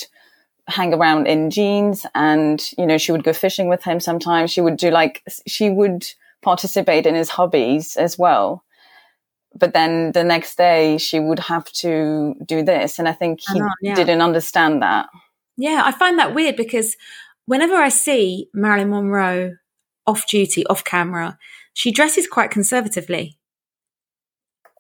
hang 0.67 0.95
around 0.95 1.27
in 1.27 1.51
jeans 1.51 2.07
and, 2.15 2.67
you 2.79 2.87
know, 2.87 2.97
she 2.97 3.13
would 3.13 3.25
go 3.25 3.35
fishing 3.35 3.69
with 3.69 3.85
him 3.85 4.01
sometimes. 4.01 4.51
She 4.51 4.63
would 4.63 4.79
do 4.79 4.91
like, 4.91 5.23
she 5.47 5.69
would 5.69 6.07
participate 6.43 7.07
in 7.07 7.15
his 7.15 7.29
hobbies 7.29 7.97
as 7.97 8.19
well 8.19 8.64
but 9.59 9.73
then 9.73 10.13
the 10.13 10.25
next 10.25 10.57
day 10.57 10.99
she 10.99 11.21
would 11.21 11.39
have 11.39 11.65
to 11.73 12.35
do 12.45 12.63
this 12.63 12.99
and 12.99 13.09
i 13.09 13.13
think 13.13 13.41
he 13.53 13.61
yeah. 13.83 13.95
didn't 13.95 14.23
understand 14.23 14.83
that 14.83 15.09
Yeah, 15.57 15.83
I 15.85 15.93
find 15.93 16.19
that 16.19 16.35
weird 16.35 16.57
because 16.57 16.97
whenever 17.47 17.75
I 17.75 17.89
see 17.89 18.49
Marilyn 18.53 18.91
Monroe 18.91 19.57
off 20.07 20.27
duty, 20.27 20.67
off 20.67 20.85
camera, 20.85 21.39
she 21.73 21.93
dresses 21.93 22.27
quite 22.27 22.51
conservatively. 22.51 23.39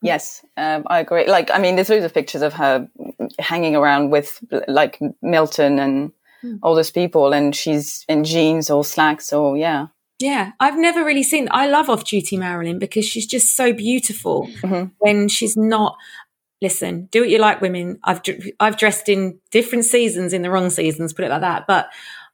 Yes, 0.02 0.44
um, 0.56 0.84
I 0.88 0.98
agree. 0.98 1.26
Like, 1.26 1.50
I 1.50 1.58
mean, 1.58 1.76
there's 1.76 1.88
loads 1.88 2.04
of 2.04 2.12
pictures 2.12 2.42
of 2.42 2.52
her 2.54 2.88
hanging 3.38 3.74
around 3.74 4.10
with 4.10 4.44
like 4.68 5.00
Milton 5.22 5.78
and 5.78 6.12
mm. 6.44 6.58
all 6.62 6.74
those 6.74 6.90
people, 6.90 7.32
and 7.32 7.56
she's 7.56 8.04
in 8.08 8.24
jeans 8.24 8.68
or 8.68 8.84
slacks 8.84 9.32
or 9.32 9.56
yeah. 9.56 9.86
Yeah, 10.20 10.52
I've 10.60 10.78
never 10.78 11.04
really 11.04 11.22
seen. 11.22 11.48
I 11.50 11.66
love 11.66 11.90
off 11.90 12.04
duty 12.04 12.36
Marilyn 12.36 12.78
because 12.78 13.04
she's 13.04 13.26
just 13.26 13.56
so 13.56 13.72
beautiful 13.72 14.48
mm-hmm. 14.62 14.92
when 14.98 15.28
she's 15.28 15.56
not. 15.56 15.96
Listen, 16.62 17.06
do 17.06 17.20
what 17.20 17.30
you 17.30 17.38
like, 17.38 17.60
women. 17.60 17.98
I've 18.04 18.22
I've 18.60 18.76
dressed 18.76 19.08
in 19.08 19.38
different 19.50 19.84
seasons 19.84 20.32
in 20.32 20.42
the 20.42 20.50
wrong 20.50 20.70
seasons, 20.70 21.12
put 21.12 21.24
it 21.24 21.30
like 21.30 21.42
that. 21.42 21.66
But 21.66 21.88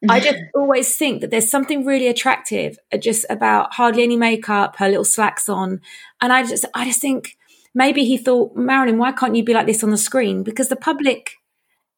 I 0.09 0.21
just 0.21 0.38
always 0.55 0.95
think 0.97 1.21
that 1.21 1.31
there's 1.31 1.51
something 1.51 1.85
really 1.85 2.07
attractive 2.07 2.79
uh, 2.93 2.97
just 2.97 3.27
about 3.29 3.75
hardly 3.75 4.03
any 4.03 4.16
makeup, 4.16 4.77
her 4.77 4.88
little 4.88 5.05
slacks 5.05 5.49
on, 5.49 5.81
and 6.21 6.33
I 6.33 6.45
just 6.45 6.64
I 6.75 6.85
just 6.85 7.01
think 7.01 7.37
maybe 7.75 8.05
he 8.05 8.16
thought, 8.16 8.55
Marilyn, 8.55 8.99
why 8.99 9.12
can't 9.12 9.37
you 9.37 9.43
be 9.45 9.55
like 9.55 9.66
this 9.66 9.83
on 9.83 9.90
the 9.90 9.99
screen? 9.99 10.43
Because 10.43 10.69
the 10.69 10.77
public 10.77 11.39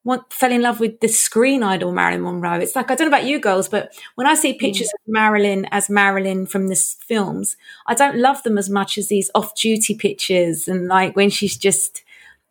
want, 0.05 0.33
fell 0.33 0.53
in 0.53 0.62
love 0.62 0.81
with 0.81 1.01
the 1.01 1.09
screen 1.09 1.62
idol 1.62 1.93
Marilyn 1.93 2.23
Monroe. 2.23 2.59
It's 2.59 2.75
like 2.75 2.91
I 2.91 2.95
don't 2.95 3.11
know 3.11 3.17
about 3.17 3.27
you 3.27 3.38
girls, 3.38 3.69
but 3.69 3.93
when 4.15 4.27
I 4.27 4.35
see 4.35 4.55
pictures 4.55 4.88
mm. 4.88 4.95
of 4.95 5.01
Marilyn 5.12 5.67
as 5.71 5.88
Marilyn 5.88 6.47
from 6.47 6.69
the 6.69 6.77
films, 6.77 7.57
I 7.87 7.95
don't 7.95 8.17
love 8.17 8.43
them 8.43 8.59
as 8.59 8.69
much 8.69 8.99
as 8.99 9.09
these 9.09 9.31
off-duty 9.35 9.95
pictures 9.97 10.69
and 10.69 10.88
like 10.88 11.15
when 11.17 11.31
she's 11.31 11.57
just 11.57 12.03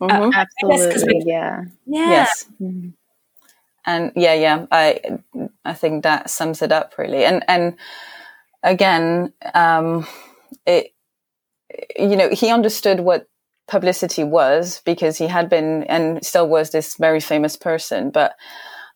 mm-hmm. 0.02 0.30
uh, 0.30 0.32
absolutely, 0.34 1.24
yeah, 1.26 1.64
yeah, 1.86 2.10
yes. 2.10 2.46
Mm-hmm. 2.62 2.90
And 3.86 4.12
yeah, 4.16 4.34
yeah, 4.34 4.66
I 4.72 5.20
I 5.66 5.74
think 5.74 6.04
that 6.04 6.30
sums 6.30 6.62
it 6.62 6.72
up 6.72 6.94
really. 6.98 7.26
And 7.26 7.44
and 7.48 7.76
again, 8.64 9.34
um, 9.54 10.08
it 10.66 10.94
you 11.98 12.16
know 12.16 12.30
he 12.30 12.50
understood 12.52 13.00
what 13.00 13.28
publicity 13.72 14.24
was 14.26 14.82
because 14.86 15.18
he 15.18 15.28
had 15.28 15.50
been 15.50 15.84
and 15.84 16.24
still 16.26 16.48
was 16.48 16.72
this 16.72 16.98
very 16.98 17.22
famous 17.22 17.56
person. 17.56 18.12
But 18.12 18.36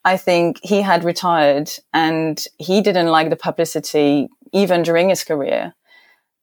I 0.03 0.17
think 0.17 0.59
he 0.61 0.81
had 0.81 1.05
retired 1.05 1.71
and 1.93 2.45
he 2.57 2.81
didn't 2.81 3.07
like 3.07 3.29
the 3.29 3.37
publicity 3.37 4.27
even 4.51 4.83
during 4.83 5.07
his 5.09 5.23
career. 5.23 5.73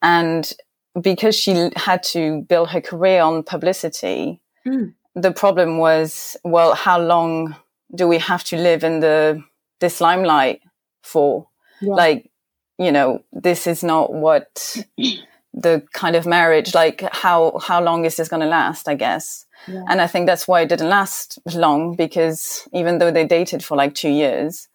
And 0.00 0.50
because 1.00 1.36
she 1.36 1.70
had 1.76 2.02
to 2.14 2.40
build 2.48 2.70
her 2.70 2.80
career 2.80 3.20
on 3.20 3.42
publicity, 3.42 4.40
mm. 4.66 4.94
the 5.14 5.32
problem 5.32 5.76
was, 5.76 6.36
well, 6.42 6.74
how 6.74 6.98
long 6.98 7.54
do 7.94 8.08
we 8.08 8.18
have 8.18 8.44
to 8.44 8.56
live 8.56 8.82
in 8.82 9.00
the 9.00 9.44
this 9.80 10.00
limelight 10.00 10.62
for? 11.02 11.48
Yeah. 11.82 11.94
Like, 11.94 12.30
you 12.78 12.92
know, 12.92 13.22
this 13.30 13.66
is 13.66 13.84
not 13.84 14.12
what 14.12 14.76
the 15.54 15.82
kind 15.92 16.16
of 16.16 16.26
marriage 16.26 16.74
like 16.74 17.02
how 17.12 17.58
how 17.58 17.82
long 17.82 18.04
is 18.04 18.16
this 18.16 18.28
going 18.28 18.40
to 18.40 18.46
last 18.46 18.88
i 18.88 18.94
guess? 18.94 19.46
Yeah. 19.68 19.84
and 19.88 20.00
i 20.00 20.06
think 20.06 20.26
that's 20.26 20.48
why 20.48 20.62
it 20.62 20.68
didn't 20.68 20.88
last 20.88 21.38
long 21.54 21.94
because 21.94 22.66
even 22.72 22.98
though 22.98 23.10
they 23.10 23.24
dated 23.24 23.62
for 23.62 23.76
like 23.76 23.94
two 23.94 24.08
years 24.08 24.68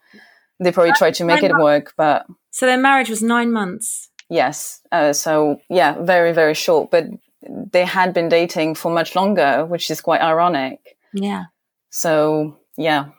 they 0.59 0.71
probably 0.71 0.93
tried 0.93 1.15
to 1.15 1.23
make 1.23 1.43
it 1.43 1.51
work 1.57 1.93
but 1.97 2.25
so 2.51 2.65
their 2.65 2.77
marriage 2.77 3.09
was 3.09 3.21
nine 3.21 3.51
months. 3.51 4.09
Yes 4.29 4.81
uh, 4.91 5.13
so 5.13 5.59
yeah 5.69 6.01
very 6.01 6.31
very 6.33 6.53
short 6.53 6.91
but 6.91 7.05
they 7.41 7.85
had 7.85 8.13
been 8.13 8.29
dating 8.29 8.75
for 8.75 8.91
much 8.91 9.15
longer 9.15 9.65
which 9.65 9.89
is 9.89 10.01
quite 10.01 10.21
ironic. 10.21 10.97
Yeah. 11.13 11.45
So 11.89 12.57
yeah. 12.77 13.09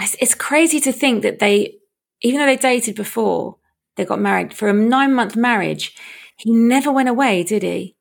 It's, 0.00 0.16
it's 0.20 0.34
crazy 0.34 0.80
to 0.80 0.92
think 0.92 1.22
that 1.22 1.38
they 1.38 1.74
even 2.22 2.38
though 2.38 2.46
they 2.46 2.56
dated 2.56 2.94
before 2.94 3.56
they 3.96 4.04
got 4.04 4.20
married 4.20 4.54
for 4.54 4.68
a 4.68 4.72
nine 4.72 5.14
month 5.14 5.36
marriage 5.36 5.94
he 6.38 6.52
never 6.52 6.90
went 6.90 7.08
away, 7.08 7.42
did 7.42 7.62
he? 7.62 7.96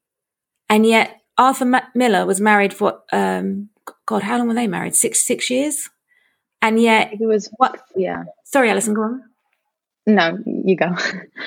And 0.70 0.86
yet 0.86 1.22
Arthur 1.38 1.82
Miller 1.94 2.26
was 2.26 2.40
married 2.40 2.74
for 2.74 3.02
um, 3.12 3.70
God, 4.06 4.24
how 4.24 4.38
long 4.38 4.48
were 4.48 4.54
they 4.54 4.68
married? 4.68 4.96
Six 4.96 5.26
six 5.26 5.50
years. 5.50 5.90
And 6.62 6.82
yet 6.82 7.14
it 7.14 7.26
was 7.26 7.50
what? 7.58 7.82
Yeah. 7.96 8.24
Sorry, 8.44 8.70
Alison, 8.70 8.94
go 8.94 9.02
on. 9.02 9.24
No, 10.08 10.38
you 10.46 10.76
go. 10.76 10.88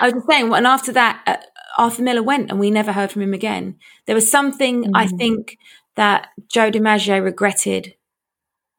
I 0.01 0.05
was 0.05 0.13
just 0.13 0.29
saying, 0.29 0.53
and 0.53 0.67
after 0.67 0.93
that, 0.93 1.23
uh, 1.27 1.37
Arthur 1.79 2.03
Miller 2.03 2.23
went, 2.23 2.51
and 2.51 2.61
we 2.61 2.71
never 2.71 2.93
heard 2.93 3.11
from 3.11 3.23
him 3.23 3.33
again. 3.33 3.77
There 4.07 4.15
was 4.15 4.31
something 4.31 4.85
mm-hmm. 4.85 4.97
I 4.97 5.07
think 5.07 5.57
that 5.97 6.29
Joe 6.49 6.71
DiMaggio 6.71 7.25
regretted 7.25 7.95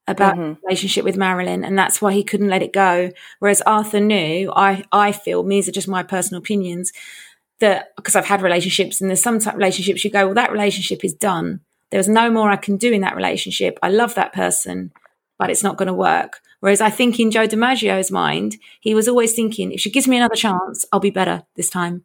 about 0.08 0.36
mm-hmm. 0.36 0.66
relationship 0.66 1.04
with 1.04 1.18
Marilyn, 1.18 1.64
and 1.64 1.78
that's 1.78 2.02
why 2.02 2.14
he 2.14 2.24
couldn't 2.24 2.50
let 2.50 2.62
it 2.62 2.74
go. 2.74 3.12
Whereas 3.40 3.62
Arthur 3.62 4.00
knew, 4.00 4.52
I 4.56 4.84
I 4.92 5.12
feel, 5.12 5.44
these 5.44 5.68
are 5.68 5.74
just 5.74 5.88
my 5.88 6.04
personal 6.04 6.40
opinions, 6.40 6.94
that 7.62 7.96
because 7.96 8.16
I've 8.16 8.26
had 8.26 8.42
relationships 8.42 9.02
and 9.02 9.10
there's 9.10 9.24
some 9.24 9.40
type 9.40 9.54
of 9.54 9.60
relationships 9.60 10.04
you 10.04 10.12
go, 10.12 10.26
well, 10.26 10.36
that 10.36 10.52
relationship 10.52 11.04
is 11.04 11.14
done. 11.14 11.62
There's 11.90 12.08
no 12.08 12.30
more 12.30 12.52
I 12.52 12.58
can 12.58 12.78
do 12.78 12.92
in 12.92 13.02
that 13.02 13.16
relationship. 13.16 13.80
I 13.82 13.90
love 13.90 14.16
that 14.16 14.34
person, 14.34 14.92
but 15.38 15.50
it's 15.50 15.64
not 15.64 15.78
going 15.78 15.88
to 15.88 15.94
work. 15.94 16.42
Whereas 16.60 16.82
I 16.82 16.90
think 16.90 17.20
in 17.20 17.32
Joe 17.32 17.48
DiMaggio's 17.48 18.12
mind, 18.12 18.58
he 18.80 18.94
was 18.94 19.08
always 19.08 19.34
thinking, 19.34 19.72
if 19.72 19.80
she 19.80 19.90
gives 19.90 20.08
me 20.08 20.18
another 20.18 20.36
chance, 20.36 20.86
I'll 20.92 21.00
be 21.00 21.10
better 21.10 21.44
this 21.56 21.70
time. 21.70 22.04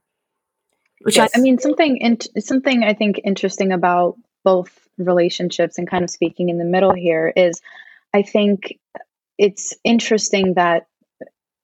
Which 1.02 1.16
yes. 1.16 1.30
I, 1.34 1.38
I, 1.38 1.42
mean, 1.42 1.58
something 1.58 1.98
in, 1.98 2.18
something 2.40 2.82
I 2.82 2.94
think 2.94 3.20
interesting 3.22 3.72
about 3.72 4.16
both 4.42 4.88
relationships 4.98 5.78
and 5.78 5.88
kind 5.88 6.04
of 6.04 6.10
speaking 6.10 6.48
in 6.48 6.58
the 6.58 6.64
middle 6.64 6.94
here 6.94 7.32
is, 7.36 7.60
I 8.14 8.22
think 8.22 8.78
it's 9.38 9.74
interesting 9.84 10.54
that 10.54 10.86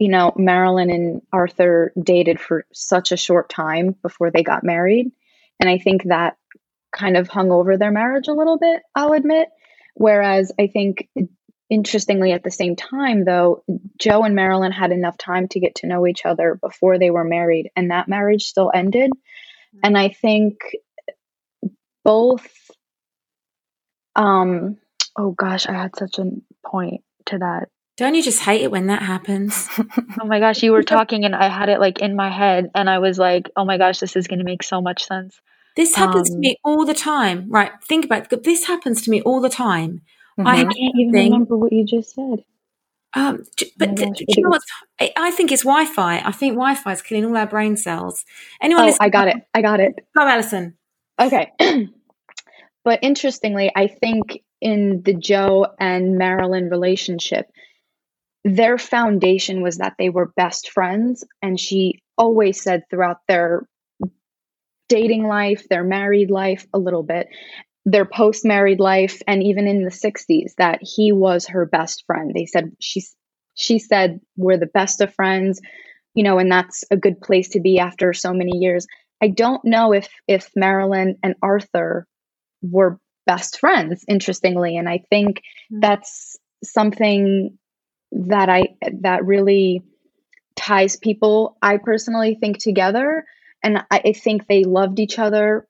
you 0.02 0.08
know, 0.08 0.32
Marilyn 0.34 0.90
and 0.90 1.22
Arthur 1.32 1.92
dated 1.96 2.40
for 2.40 2.64
such 2.72 3.12
a 3.12 3.16
short 3.16 3.48
time 3.48 3.94
before 4.02 4.32
they 4.32 4.42
got 4.42 4.64
married. 4.64 5.12
And 5.60 5.70
I 5.70 5.78
think 5.78 6.02
that 6.02 6.36
kind 6.90 7.16
of 7.16 7.28
hung 7.28 7.52
over 7.52 7.76
their 7.76 7.92
marriage 7.92 8.26
a 8.26 8.32
little 8.32 8.58
bit, 8.58 8.82
I'll 8.96 9.12
admit. 9.12 9.46
Whereas 9.94 10.50
I 10.58 10.66
think, 10.66 11.08
interestingly, 11.70 12.32
at 12.32 12.42
the 12.42 12.50
same 12.50 12.74
time, 12.74 13.24
though, 13.24 13.62
Joe 13.96 14.24
and 14.24 14.34
Marilyn 14.34 14.72
had 14.72 14.90
enough 14.90 15.16
time 15.16 15.46
to 15.50 15.60
get 15.60 15.76
to 15.76 15.86
know 15.86 16.04
each 16.08 16.26
other 16.26 16.58
before 16.60 16.98
they 16.98 17.10
were 17.10 17.22
married, 17.22 17.70
and 17.76 17.92
that 17.92 18.08
marriage 18.08 18.46
still 18.46 18.72
ended. 18.74 19.12
And 19.84 19.96
I 19.96 20.08
think 20.08 20.62
both, 22.04 22.50
um, 24.16 24.78
oh 25.16 25.30
gosh, 25.30 25.68
I 25.68 25.74
had 25.74 25.94
such 25.96 26.18
a 26.18 26.24
point 26.66 27.02
to 27.26 27.38
that. 27.38 27.68
Don't 27.96 28.14
you 28.14 28.22
just 28.22 28.40
hate 28.40 28.62
it 28.62 28.70
when 28.70 28.86
that 28.86 29.02
happens? 29.02 29.68
oh 29.78 30.24
my 30.24 30.40
gosh, 30.40 30.62
you 30.62 30.72
were 30.72 30.82
talking 30.82 31.24
and 31.24 31.34
I 31.34 31.48
had 31.48 31.68
it 31.68 31.78
like 31.78 32.00
in 32.00 32.16
my 32.16 32.30
head 32.30 32.70
and 32.74 32.88
I 32.88 32.98
was 32.98 33.18
like, 33.18 33.50
oh 33.56 33.64
my 33.64 33.76
gosh, 33.76 33.98
this 33.98 34.16
is 34.16 34.26
going 34.26 34.38
to 34.38 34.44
make 34.44 34.62
so 34.62 34.80
much 34.80 35.04
sense. 35.04 35.40
This 35.76 35.94
happens 35.94 36.30
um, 36.30 36.36
to 36.36 36.38
me 36.38 36.56
all 36.64 36.84
the 36.84 36.94
time. 36.94 37.50
Right. 37.50 37.70
Think 37.84 38.04
about 38.04 38.32
it. 38.32 38.42
This 38.44 38.66
happens 38.66 39.02
to 39.02 39.10
me 39.10 39.22
all 39.22 39.40
the 39.40 39.48
time. 39.48 40.02
Mm-hmm. 40.38 40.46
I 40.46 40.62
can't 40.62 40.76
even 40.98 41.12
thing. 41.12 41.32
remember 41.32 41.56
what 41.56 41.72
you 41.72 41.84
just 41.84 42.14
said. 42.14 42.44
Um, 43.14 43.44
but 43.76 43.90
oh 43.90 43.94
gosh, 43.94 44.20
you 44.26 44.42
know 44.42 44.48
what? 44.48 44.62
I 44.98 45.30
think 45.32 45.52
it's 45.52 45.64
Wi-Fi. 45.64 46.22
I 46.24 46.32
think 46.32 46.54
Wi-Fi 46.54 46.92
is 46.92 47.02
killing 47.02 47.26
all 47.26 47.36
our 47.36 47.46
brain 47.46 47.76
cells. 47.76 48.24
Anyone? 48.60 48.88
Oh, 48.88 48.96
I 49.00 49.10
got 49.10 49.28
it. 49.28 49.36
I 49.52 49.60
got 49.60 49.80
it. 49.80 49.94
Go, 50.16 50.26
Alison. 50.26 50.78
Okay. 51.20 51.52
but 52.84 53.00
interestingly, 53.02 53.70
I 53.76 53.88
think 53.88 54.42
in 54.62 55.02
the 55.02 55.12
Joe 55.12 55.66
and 55.78 56.16
Marilyn 56.16 56.70
relationship, 56.70 57.51
their 58.44 58.78
foundation 58.78 59.62
was 59.62 59.78
that 59.78 59.94
they 59.98 60.08
were 60.08 60.32
best 60.36 60.70
friends. 60.70 61.24
And 61.40 61.58
she 61.58 62.02
always 62.18 62.60
said 62.60 62.84
throughout 62.90 63.18
their 63.28 63.66
dating 64.88 65.26
life, 65.26 65.68
their 65.68 65.84
married 65.84 66.30
life, 66.30 66.66
a 66.74 66.78
little 66.78 67.02
bit, 67.02 67.28
their 67.84 68.04
post 68.04 68.44
married 68.44 68.80
life, 68.80 69.22
and 69.26 69.42
even 69.42 69.66
in 69.66 69.84
the 69.84 69.90
60s, 69.90 70.54
that 70.58 70.80
he 70.82 71.12
was 71.12 71.46
her 71.46 71.66
best 71.66 72.04
friend. 72.06 72.32
They 72.34 72.46
said 72.46 72.72
she's 72.80 73.14
she 73.54 73.78
said 73.78 74.20
we're 74.36 74.58
the 74.58 74.66
best 74.66 75.00
of 75.00 75.14
friends, 75.14 75.60
you 76.14 76.22
know, 76.22 76.38
and 76.38 76.50
that's 76.50 76.84
a 76.90 76.96
good 76.96 77.20
place 77.20 77.50
to 77.50 77.60
be 77.60 77.78
after 77.78 78.12
so 78.12 78.32
many 78.32 78.56
years. 78.56 78.86
I 79.22 79.28
don't 79.28 79.64
know 79.64 79.92
if 79.92 80.08
if 80.26 80.50
Marilyn 80.56 81.16
and 81.22 81.34
Arthur 81.42 82.06
were 82.62 82.98
best 83.26 83.58
friends, 83.58 84.04
interestingly, 84.08 84.76
and 84.76 84.88
I 84.88 85.04
think 85.10 85.38
mm-hmm. 85.38 85.80
that's 85.80 86.36
something 86.64 87.58
that 88.12 88.48
I 88.48 88.76
that 89.00 89.24
really 89.24 89.82
ties 90.54 90.96
people 90.96 91.56
I 91.62 91.78
personally 91.78 92.36
think 92.38 92.58
together 92.58 93.24
and 93.62 93.84
I 93.90 94.12
think 94.12 94.46
they 94.46 94.64
loved 94.64 94.98
each 94.98 95.18
other 95.18 95.66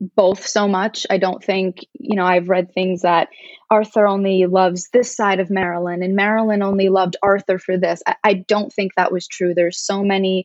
both 0.00 0.46
so 0.46 0.68
much. 0.68 1.06
I 1.08 1.18
don't 1.18 1.42
think, 1.42 1.78
you 1.94 2.16
know, 2.16 2.24
I've 2.24 2.48
read 2.48 2.72
things 2.72 3.02
that 3.02 3.28
Arthur 3.70 4.06
only 4.06 4.44
loves 4.46 4.90
this 4.92 5.14
side 5.14 5.40
of 5.40 5.50
Marilyn 5.50 6.02
and 6.02 6.16
Marilyn 6.16 6.62
only 6.62 6.88
loved 6.88 7.16
Arthur 7.22 7.58
for 7.58 7.78
this. 7.78 8.02
I, 8.06 8.16
I 8.24 8.34
don't 8.34 8.72
think 8.72 8.92
that 8.94 9.12
was 9.12 9.26
true. 9.26 9.54
There's 9.54 9.80
so 9.80 10.02
many 10.02 10.44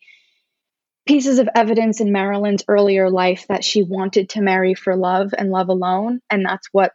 pieces 1.06 1.40
of 1.40 1.50
evidence 1.54 2.00
in 2.00 2.14
Marilyn's 2.14 2.64
earlier 2.68 3.10
life 3.10 3.46
that 3.50 3.64
she 3.64 3.84
wanted 3.84 4.30
to 4.30 4.42
marry 4.42 4.74
for 4.74 4.96
love 4.96 5.34
and 5.38 5.52
love 5.52 5.68
alone. 5.68 6.22
And 6.30 6.46
that's 6.46 6.70
what 6.72 6.94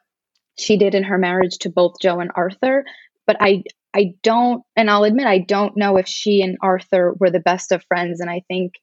she 0.57 0.79
did 0.79 0.95
in 0.95 1.05
her 1.05 1.19
marriage 1.19 1.59
to 1.59 1.71
both 1.71 2.01
Joe 2.01 2.21
and 2.21 2.31
Arthur 2.35 2.85
but 3.29 3.37
I 3.41 3.63
I 3.95 4.15
don't, 4.23 4.63
and 4.77 4.91
I'll 4.91 5.05
admit, 5.05 5.27
I 5.27 5.39
don't 5.39 5.77
know 5.77 5.97
if 5.97 6.07
she 6.07 6.43
and 6.43 6.59
Arthur 6.63 7.15
were 7.19 7.31
the 7.31 7.41
best 7.41 7.73
of 7.73 7.85
friends. 7.85 8.21
And 8.21 8.31
I 8.31 8.43
think 8.49 8.75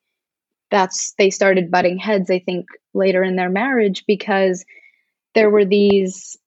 that's, 0.71 1.13
they 1.17 1.29
started 1.29 1.71
butting 1.71 1.97
heads, 1.97 2.29
I 2.31 2.39
think, 2.39 2.65
later 2.93 3.23
in 3.23 3.35
their 3.35 3.49
marriage 3.49 4.03
because 4.07 4.65
there 5.35 5.49
were 5.49 5.65
these 5.65 6.37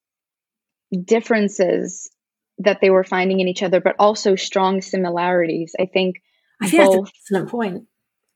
differences 1.05 2.11
that 2.59 2.81
they 2.81 2.91
were 2.91 3.05
finding 3.05 3.41
in 3.41 3.47
each 3.49 3.63
other, 3.63 3.81
but 3.81 3.95
also 3.99 4.35
strong 4.35 4.83
similarities. 4.83 5.75
I 5.79 5.87
think. 5.87 6.17
I 6.61 6.69
think 6.69 6.83
both, 6.83 7.05
that's 7.05 7.31
an 7.31 7.37
excellent 7.37 7.51
point. 7.51 7.85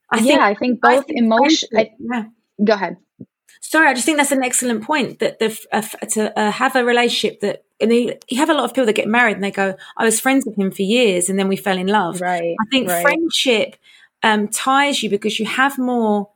I 0.09 0.17
yeah, 0.19 0.23
think, 0.23 0.39
I 0.41 0.53
think 0.53 0.81
both 0.81 1.05
emotion. 1.09 1.69
Yeah. 1.99 2.23
Go 2.63 2.73
ahead. 2.73 2.97
Sorry, 3.65 3.87
I 3.87 3.93
just 3.93 4.05
think 4.05 4.17
that's 4.17 4.31
an 4.31 4.43
excellent 4.43 4.83
point. 4.83 5.19
That 5.19 5.39
the 5.39 5.57
uh, 5.71 5.81
to 6.11 6.37
uh, 6.37 6.51
have 6.51 6.75
a 6.75 6.83
relationship 6.83 7.39
that 7.39 7.63
and 7.79 7.93
you, 7.93 8.13
you 8.27 8.37
have 8.37 8.49
a 8.49 8.53
lot 8.53 8.65
of 8.65 8.71
people 8.71 8.85
that 8.85 8.93
get 8.93 9.07
married 9.07 9.35
and 9.35 9.43
they 9.43 9.51
go, 9.51 9.75
"I 9.97 10.03
was 10.05 10.19
friends 10.19 10.45
with 10.45 10.57
him 10.57 10.69
for 10.69 10.81
years, 10.83 11.29
and 11.29 11.39
then 11.39 11.47
we 11.47 11.55
fell 11.55 11.77
in 11.77 11.87
love." 11.87 12.21
Right. 12.21 12.55
I 12.59 12.65
think 12.69 12.89
right. 12.89 13.01
friendship 13.01 13.77
um, 14.21 14.47
ties 14.49 15.01
you 15.01 15.09
because 15.09 15.39
you 15.39 15.45
have 15.45 15.77
more 15.79 16.29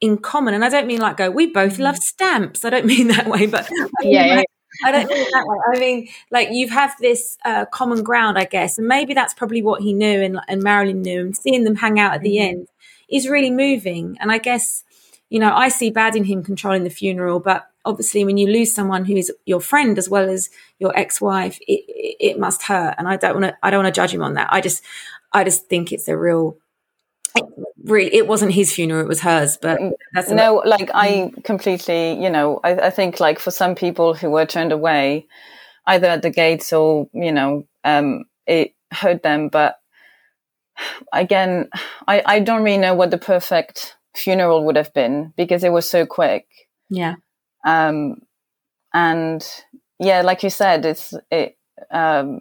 in 0.00 0.18
common. 0.18 0.54
And 0.54 0.64
I 0.64 0.68
don't 0.68 0.86
mean 0.86 1.00
like 1.00 1.16
go, 1.16 1.30
we 1.30 1.46
both 1.46 1.74
mm-hmm. 1.74 1.82
love 1.82 1.96
stamps. 1.96 2.64
I 2.64 2.70
don't 2.70 2.86
mean 2.94 3.08
that 3.08 3.28
way, 3.28 3.46
but 3.46 3.68
yeah, 4.02 4.26
yeah, 4.26 4.42
I 4.84 4.92
don't 4.92 5.08
mean 5.08 5.26
that 5.32 5.44
way. 5.46 5.58
I 5.74 5.78
mean, 5.78 6.08
like 6.30 6.48
you 6.50 6.68
have 6.68 6.94
this 7.00 7.38
uh, 7.44 7.66
common 7.66 8.02
ground, 8.02 8.38
I 8.38 8.44
guess, 8.44 8.78
and 8.78 8.86
maybe 8.86 9.14
that's 9.14 9.34
probably 9.34 9.62
what 9.62 9.82
he 9.82 9.92
knew 9.92 10.20
and, 10.22 10.40
and 10.48 10.62
Marilyn 10.62 11.02
knew, 11.02 11.20
and 11.20 11.36
seeing 11.36 11.64
them 11.64 11.76
hang 11.76 11.98
out 11.98 12.14
at 12.14 12.22
the 12.22 12.36
mm-hmm. 12.36 12.58
end 12.58 12.68
is 13.08 13.28
really 13.28 13.50
moving. 13.50 14.16
And 14.20 14.32
I 14.32 14.38
guess, 14.38 14.84
you 15.28 15.38
know, 15.40 15.52
I 15.54 15.68
see 15.68 15.90
bad 15.90 16.16
in 16.16 16.24
him 16.24 16.42
controlling 16.42 16.84
the 16.84 16.90
funeral, 16.90 17.40
but 17.40 17.66
obviously 17.84 18.24
when 18.24 18.36
you 18.36 18.46
lose 18.46 18.74
someone 18.74 19.04
who 19.04 19.16
is 19.16 19.32
your 19.44 19.60
friend 19.60 19.98
as 19.98 20.08
well 20.08 20.28
as 20.28 20.50
your 20.78 20.96
ex-wife, 20.96 21.58
it, 21.62 21.84
it, 21.88 22.16
it 22.20 22.38
must 22.38 22.62
hurt. 22.62 22.94
And 22.98 23.08
I 23.08 23.16
don't 23.16 23.40
want 23.40 23.46
to, 23.46 23.56
I 23.62 23.70
don't 23.70 23.82
want 23.82 23.94
to 23.94 23.98
judge 23.98 24.12
him 24.12 24.22
on 24.22 24.34
that. 24.34 24.48
I 24.52 24.60
just, 24.60 24.84
I 25.32 25.44
just 25.44 25.66
think 25.66 25.92
it's 25.92 26.08
a 26.08 26.16
real 26.16 26.58
really 27.84 28.12
it 28.14 28.26
wasn't 28.26 28.52
his 28.52 28.72
funeral 28.72 29.00
it 29.00 29.08
was 29.08 29.20
hers 29.20 29.56
but 29.56 29.78
that's 30.12 30.30
no 30.30 30.62
like 30.64 30.90
i 30.94 31.30
completely 31.44 32.20
you 32.20 32.28
know 32.28 32.60
I, 32.64 32.74
I, 32.74 32.90
think 32.90 33.20
like 33.20 33.38
for 33.38 33.50
some 33.50 33.74
people 33.74 34.14
who 34.14 34.30
were 34.30 34.46
turned 34.46 34.72
away 34.72 35.26
either 35.86 36.08
at 36.08 36.22
the 36.22 36.30
gates 36.30 36.72
or 36.72 37.08
you 37.12 37.30
know 37.30 37.66
um 37.84 38.24
it 38.46 38.74
hurt 38.90 39.22
them 39.22 39.48
but 39.48 39.76
again 41.12 41.68
i 42.08 42.22
i 42.26 42.40
don't 42.40 42.64
really 42.64 42.78
know 42.78 42.94
what 42.94 43.10
the 43.10 43.18
perfect 43.18 43.96
funeral 44.16 44.64
would 44.64 44.76
have 44.76 44.92
been 44.94 45.32
because 45.36 45.64
it 45.64 45.72
was 45.72 45.88
so 45.88 46.06
quick 46.06 46.46
yeah 46.88 47.14
um 47.66 48.16
and 48.94 49.46
yeah 49.98 50.22
like 50.22 50.42
you 50.42 50.50
said 50.50 50.84
it's 50.84 51.14
it 51.30 51.56
um 51.90 52.40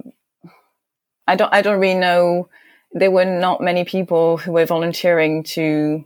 i 1.28 1.36
don't 1.36 1.54
i 1.54 1.62
don't 1.62 1.80
really 1.80 2.00
know 2.00 2.50
there 2.92 3.12
were 3.12 3.26
not 3.26 3.62
many 3.62 3.84
people 3.84 4.38
who 4.38 4.54
were 4.54 4.66
volunteering 4.66 5.44
to 5.44 6.06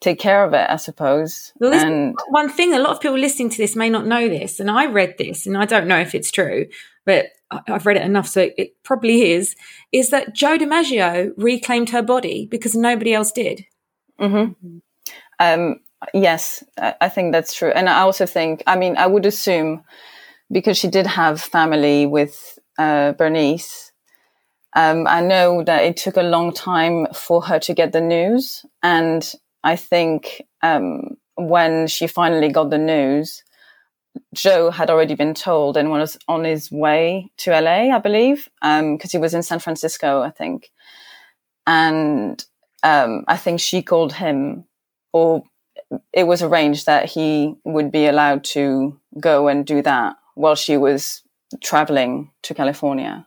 take 0.00 0.18
care 0.18 0.44
of 0.44 0.52
it, 0.54 0.66
I 0.68 0.76
suppose. 0.76 1.52
Well, 1.58 1.72
and 1.72 2.14
one 2.28 2.48
thing, 2.48 2.74
a 2.74 2.78
lot 2.78 2.92
of 2.92 3.00
people 3.00 3.18
listening 3.18 3.50
to 3.50 3.56
this 3.56 3.76
may 3.76 3.88
not 3.88 4.06
know 4.06 4.28
this, 4.28 4.60
and 4.60 4.70
I 4.70 4.86
read 4.86 5.16
this, 5.18 5.46
and 5.46 5.56
I 5.56 5.64
don't 5.64 5.86
know 5.86 5.98
if 5.98 6.14
it's 6.14 6.30
true, 6.30 6.66
but 7.04 7.26
I've 7.50 7.86
read 7.86 7.96
it 7.96 8.02
enough, 8.02 8.28
so 8.28 8.50
it 8.56 8.82
probably 8.82 9.32
is. 9.32 9.56
Is 9.92 10.10
that 10.10 10.34
Joe 10.34 10.58
DiMaggio 10.58 11.32
reclaimed 11.36 11.90
her 11.90 12.02
body 12.02 12.46
because 12.50 12.74
nobody 12.74 13.14
else 13.14 13.32
did? 13.32 13.66
Mm-hmm. 14.20 14.78
Um, 15.38 15.80
yes, 16.14 16.64
I 16.78 17.08
think 17.08 17.32
that's 17.32 17.54
true, 17.54 17.70
and 17.70 17.88
I 17.88 18.00
also 18.00 18.26
think, 18.26 18.62
I 18.66 18.76
mean, 18.76 18.96
I 18.96 19.06
would 19.06 19.26
assume 19.26 19.82
because 20.50 20.78
she 20.78 20.88
did 20.88 21.06
have 21.06 21.40
family 21.40 22.06
with 22.06 22.58
uh, 22.78 23.12
Berniece 23.12 23.86
um, 24.76 25.06
I 25.06 25.22
know 25.22 25.64
that 25.64 25.84
it 25.84 25.96
took 25.96 26.18
a 26.18 26.22
long 26.22 26.52
time 26.52 27.06
for 27.14 27.40
her 27.40 27.58
to 27.60 27.72
get 27.72 27.92
the 27.92 28.00
news. 28.02 28.64
And 28.82 29.32
I 29.64 29.74
think 29.74 30.42
um, 30.62 31.16
when 31.34 31.86
she 31.86 32.06
finally 32.06 32.50
got 32.50 32.68
the 32.68 32.78
news, 32.78 33.42
Joe 34.34 34.70
had 34.70 34.90
already 34.90 35.14
been 35.14 35.32
told 35.32 35.78
and 35.78 35.90
was 35.90 36.18
on 36.28 36.44
his 36.44 36.70
way 36.70 37.30
to 37.38 37.58
LA, 37.58 37.94
I 37.94 37.98
believe, 37.98 38.50
because 38.60 38.80
um, 38.82 38.98
he 39.10 39.16
was 39.16 39.32
in 39.32 39.42
San 39.42 39.60
Francisco, 39.60 40.20
I 40.20 40.30
think. 40.30 40.70
And 41.66 42.44
um, 42.82 43.24
I 43.28 43.38
think 43.38 43.60
she 43.60 43.82
called 43.82 44.12
him, 44.12 44.64
or 45.16 45.44
it 46.12 46.24
was 46.24 46.42
arranged 46.42 46.84
that 46.86 47.06
he 47.06 47.54
would 47.64 47.90
be 47.90 48.06
allowed 48.06 48.44
to 48.56 49.00
go 49.20 49.48
and 49.48 49.64
do 49.64 49.80
that 49.82 50.16
while 50.34 50.54
she 50.54 50.76
was 50.76 51.22
traveling 51.62 52.30
to 52.42 52.54
California. 52.54 53.26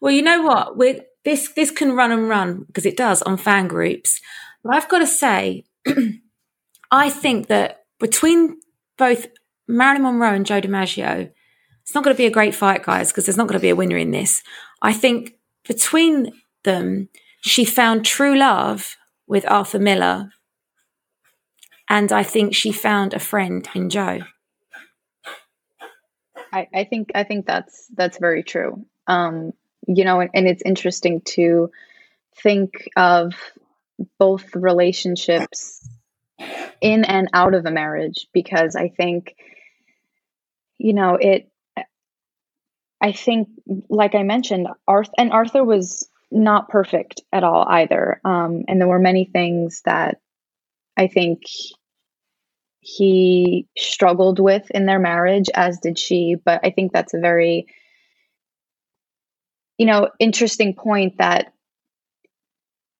Well, 0.00 0.12
you 0.12 0.22
know 0.22 0.42
what? 0.42 0.76
we 0.76 1.00
this 1.24 1.52
this 1.52 1.70
can 1.70 1.92
run 1.92 2.12
and 2.12 2.28
run 2.28 2.64
because 2.66 2.86
it 2.86 2.96
does 2.96 3.22
on 3.22 3.36
fan 3.36 3.68
groups. 3.68 4.20
But 4.62 4.74
I've 4.74 4.88
got 4.88 4.98
to 4.98 5.06
say, 5.06 5.64
I 6.90 7.10
think 7.10 7.48
that 7.48 7.84
between 7.98 8.60
both 8.96 9.26
Marilyn 9.66 10.02
Monroe 10.02 10.34
and 10.34 10.46
Joe 10.46 10.60
DiMaggio, 10.60 11.30
it's 11.82 11.94
not 11.94 12.04
going 12.04 12.14
to 12.14 12.22
be 12.22 12.26
a 12.26 12.38
great 12.38 12.54
fight, 12.54 12.84
guys, 12.84 13.10
because 13.10 13.24
there's 13.26 13.36
not 13.36 13.48
going 13.48 13.58
to 13.58 13.66
be 13.66 13.70
a 13.70 13.76
winner 13.76 13.96
in 13.96 14.10
this. 14.10 14.42
I 14.82 14.92
think 14.92 15.34
between 15.66 16.32
them, 16.64 17.08
she 17.40 17.64
found 17.64 18.04
true 18.04 18.36
love 18.36 18.96
with 19.26 19.50
Arthur 19.50 19.78
Miller, 19.78 20.30
and 21.92 22.10
I 22.10 22.22
think 22.22 22.54
she 22.54 22.72
found 22.72 23.12
a 23.12 23.18
friend 23.18 23.68
in 23.74 23.90
Joe. 23.90 24.20
I, 26.50 26.66
I 26.74 26.84
think 26.84 27.12
I 27.14 27.24
think 27.24 27.46
that's 27.46 27.86
that's 27.94 28.16
very 28.18 28.42
true. 28.42 28.86
Um, 29.06 29.52
you 29.86 30.04
know, 30.04 30.20
and, 30.20 30.30
and 30.32 30.48
it's 30.48 30.62
interesting 30.64 31.20
to 31.36 31.70
think 32.42 32.88
of 32.96 33.34
both 34.18 34.54
relationships 34.54 35.86
in 36.80 37.04
and 37.04 37.28
out 37.34 37.54
of 37.54 37.66
a 37.66 37.70
marriage 37.70 38.26
because 38.32 38.74
I 38.74 38.88
think, 38.88 39.36
you 40.78 40.94
know, 40.94 41.18
it, 41.20 41.50
I 43.00 43.12
think, 43.12 43.48
like 43.88 44.14
I 44.14 44.22
mentioned, 44.22 44.68
Arthur, 44.88 45.12
and 45.18 45.32
Arthur 45.32 45.62
was 45.62 46.08
not 46.30 46.68
perfect 46.68 47.20
at 47.32 47.44
all 47.44 47.66
either. 47.68 48.20
Um, 48.24 48.64
and 48.66 48.80
there 48.80 48.88
were 48.88 48.98
many 48.98 49.24
things 49.24 49.82
that 49.84 50.20
I 50.96 51.06
think 51.08 51.42
he 52.82 53.66
struggled 53.78 54.38
with 54.38 54.70
in 54.72 54.86
their 54.86 54.98
marriage, 54.98 55.48
as 55.54 55.78
did 55.78 55.98
she. 55.98 56.36
But 56.44 56.60
I 56.62 56.70
think 56.70 56.92
that's 56.92 57.14
a 57.14 57.20
very 57.20 57.66
you 59.82 59.86
know, 59.86 60.10
interesting 60.20 60.74
point 60.74 61.18
that 61.18 61.52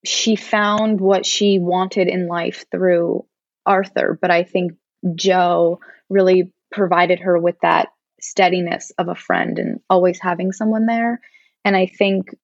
she 0.05 0.35
found 0.35 1.01
what 1.01 1.25
she 1.25 1.61
wanted 1.61 2.09
in 2.09 2.27
life 2.27 2.65
through 2.73 3.25
Arthur, 3.65 4.19
but 4.21 4.33
I 4.33 4.43
think 4.43 4.73
Joe 5.15 5.79
really 6.11 6.53
provided 6.73 7.21
her 7.21 7.39
with 7.39 7.55
that 7.63 7.91
steadiness 8.21 8.91
of 8.99 9.07
a 9.07 9.15
friend 9.15 9.61
and 9.61 9.79
always 9.89 10.19
having 10.21 10.51
someone 10.51 10.87
there. 10.87 11.21
And 11.65 11.77
I 11.77 11.87
think 11.87 12.35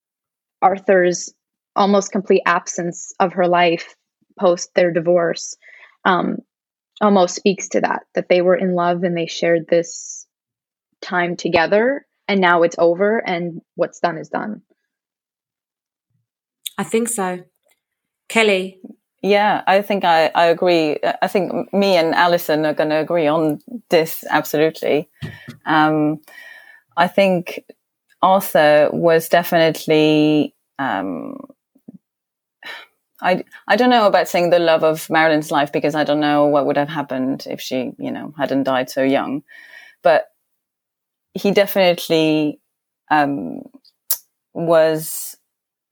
Arthur's 0.63 1.33
almost 1.75 2.13
complete 2.13 2.43
absence 2.47 3.13
of 3.19 3.33
her 3.33 3.49
life 3.49 3.97
post 4.39 4.71
their 4.75 4.93
divorce 4.93 5.57
um, 6.05 6.37
almost 7.01 7.35
speaks 7.35 7.69
to 7.71 7.81
that, 7.81 8.03
that 8.15 8.29
they 8.29 8.43
were 8.43 8.57
in 8.57 8.75
love 8.75 9.03
and 9.03 9.17
they 9.17 9.27
shared 9.27 9.67
this 9.69 10.27
time 11.01 11.37
together 11.37 12.07
and 12.27 12.41
now 12.41 12.63
it's 12.63 12.77
over 12.79 13.19
and 13.27 13.61
what's 13.75 14.01
done 14.01 14.19
is 14.19 14.29
done. 14.29 14.63
I 16.77 16.85
think 16.85 17.09
so. 17.09 17.41
Kelly. 18.29 18.81
Yeah, 19.23 19.65
I 19.67 19.83
think 19.83 20.05
I, 20.05 20.31
I 20.35 20.47
agree. 20.47 20.99
I 21.23 21.27
think 21.27 21.73
me 21.73 21.97
and 21.97 22.15
Alison 22.15 22.65
are 22.67 22.75
going 22.75 22.91
to 22.91 23.01
agree 23.01 23.27
on 23.27 23.61
this 23.89 24.25
absolutely. 24.31 25.09
Um, 25.67 26.21
I 26.97 27.09
think 27.09 27.65
Arthur 28.23 28.91
was 28.93 29.29
definitely. 29.29 30.55
Um, 30.79 31.39
I 33.23 33.45
I 33.67 33.77
don't 33.77 33.91
know 33.91 34.07
about 34.07 34.29
saying 34.29 34.51
the 34.51 34.59
love 34.59 34.85
of 34.85 35.09
Marilyn's 35.11 35.51
life 35.51 35.73
because 35.73 35.95
I 35.95 36.05
don't 36.05 36.21
know 36.21 36.47
what 36.47 36.67
would 36.67 36.77
have 36.77 36.89
happened 36.89 37.47
if 37.49 37.61
she 37.61 37.93
you 37.99 38.11
know 38.11 38.35
hadn't 38.39 38.65
died 38.65 38.91
so 38.91 39.03
young, 39.03 39.43
but 40.03 40.27
he 41.35 41.51
definitely 41.51 42.61
um, 43.11 43.63
was 44.55 45.37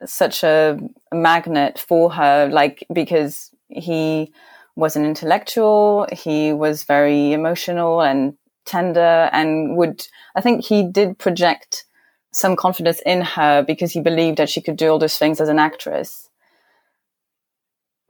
such 0.05 0.45
a 0.45 0.79
magnet 1.13 1.79
for 1.79 2.13
her, 2.13 2.49
like 2.51 2.87
because 2.93 3.51
he 3.69 4.33
was 4.77 4.97
an 4.97 5.05
intellectual, 5.07 6.07
he 6.13 6.53
was 6.53 6.85
very 6.85 7.33
emotional 7.33 8.03
and 8.03 8.37
tender, 8.67 9.31
and 9.33 9.77
would 9.77 10.07
I 10.37 10.41
think 10.41 10.65
he 10.65 10.85
did 10.85 11.19
project 11.19 11.85
some 12.33 12.57
confidence 12.57 13.01
in 13.07 13.23
her 13.23 13.63
because 13.63 13.93
he 13.93 14.01
believed 14.01 14.39
that 14.39 14.51
she 14.51 14.61
could 14.61 14.77
do 14.77 14.91
all 14.91 14.99
those 14.99 15.19
things 15.19 15.41
as 15.41 15.49
an 15.49 15.59
actress. 15.59 16.26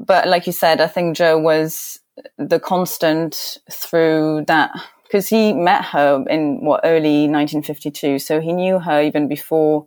But 0.07 0.29
like 0.29 0.47
you 0.47 0.53
said, 0.53 0.81
I 0.81 0.87
think 0.87 1.17
Joe 1.17 1.39
was 1.39 2.01
the 2.39 2.61
constant 2.61 3.59
through 3.71 4.45
that 4.47 4.71
because 5.05 5.29
he 5.29 5.53
met 5.53 5.85
her 5.85 6.25
in 6.29 6.65
what 6.65 6.81
early 6.85 7.29
1952, 7.29 8.19
so 8.19 8.41
he 8.41 8.53
knew 8.53 8.79
her 8.79 9.03
even 9.03 9.29
before 9.29 9.87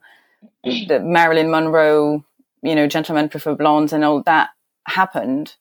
the 0.63 0.99
Marilyn 1.03 1.51
Monroe, 1.51 2.23
you 2.61 2.75
know, 2.75 2.87
Gentlemen 2.87 3.29
Prefer 3.29 3.55
Blondes 3.55 3.93
and 3.93 4.03
all 4.05 4.21
that 4.23 4.49
happened. 4.85 5.55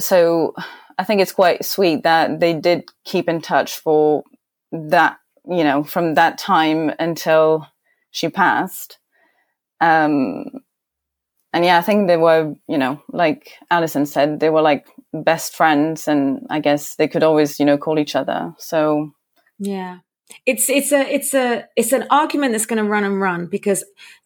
So 0.00 0.54
I 0.98 1.04
think 1.04 1.20
it's 1.20 1.32
quite 1.32 1.64
sweet 1.64 2.02
that 2.04 2.40
they 2.40 2.54
did 2.54 2.90
keep 3.04 3.28
in 3.28 3.40
touch 3.40 3.78
for 3.78 4.22
that, 4.70 5.18
you 5.48 5.64
know, 5.64 5.82
from 5.82 6.14
that 6.14 6.38
time 6.38 6.92
until 6.98 7.66
she 8.10 8.28
passed. 8.28 8.98
Um, 9.80 10.61
and 11.52 11.64
yeah, 11.64 11.78
I 11.78 11.82
think 11.82 12.08
they 12.08 12.16
were, 12.16 12.54
you 12.66 12.78
know, 12.78 13.02
like 13.12 13.52
Alison 13.70 14.06
said, 14.06 14.40
they 14.40 14.50
were 14.50 14.62
like 14.62 14.86
best 15.12 15.54
friends, 15.54 16.08
and 16.08 16.46
I 16.48 16.60
guess 16.60 16.94
they 16.96 17.08
could 17.08 17.22
always, 17.22 17.60
you 17.60 17.66
know, 17.66 17.76
call 17.76 17.98
each 17.98 18.16
other. 18.16 18.54
So 18.58 19.12
yeah, 19.58 19.98
it's 20.46 20.70
it's 20.70 20.92
a 20.92 21.00
it's 21.12 21.34
a 21.34 21.68
it's 21.76 21.92
an 21.92 22.06
argument 22.10 22.52
that's 22.52 22.66
going 22.66 22.82
to 22.82 22.88
run 22.88 23.04
and 23.04 23.20
run 23.20 23.46
because, 23.46 23.84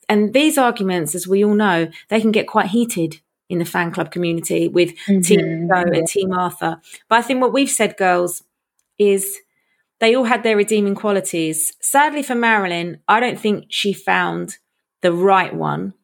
and 0.08 0.32
these 0.32 0.56
arguments, 0.56 1.14
as 1.14 1.26
we 1.26 1.44
all 1.44 1.54
know, 1.54 1.88
they 2.08 2.20
can 2.20 2.30
get 2.30 2.46
quite 2.46 2.68
heated 2.68 3.20
in 3.48 3.58
the 3.58 3.64
fan 3.64 3.90
club 3.90 4.10
community 4.10 4.68
with 4.68 4.96
mm-hmm. 5.06 5.20
Team 5.20 5.68
Joe 5.68 5.90
and 5.92 6.06
Team 6.06 6.32
Arthur. 6.32 6.80
But 7.08 7.18
I 7.18 7.22
think 7.22 7.40
what 7.40 7.52
we've 7.52 7.70
said, 7.70 7.96
girls, 7.96 8.44
is 8.98 9.38
they 9.98 10.14
all 10.14 10.24
had 10.24 10.42
their 10.42 10.56
redeeming 10.56 10.94
qualities. 10.94 11.72
Sadly 11.80 12.22
for 12.22 12.34
Marilyn, 12.34 13.00
I 13.08 13.18
don't 13.18 13.38
think 13.38 13.66
she 13.68 13.92
found 13.92 14.58
the 15.02 15.12
right 15.12 15.54
one 15.54 15.94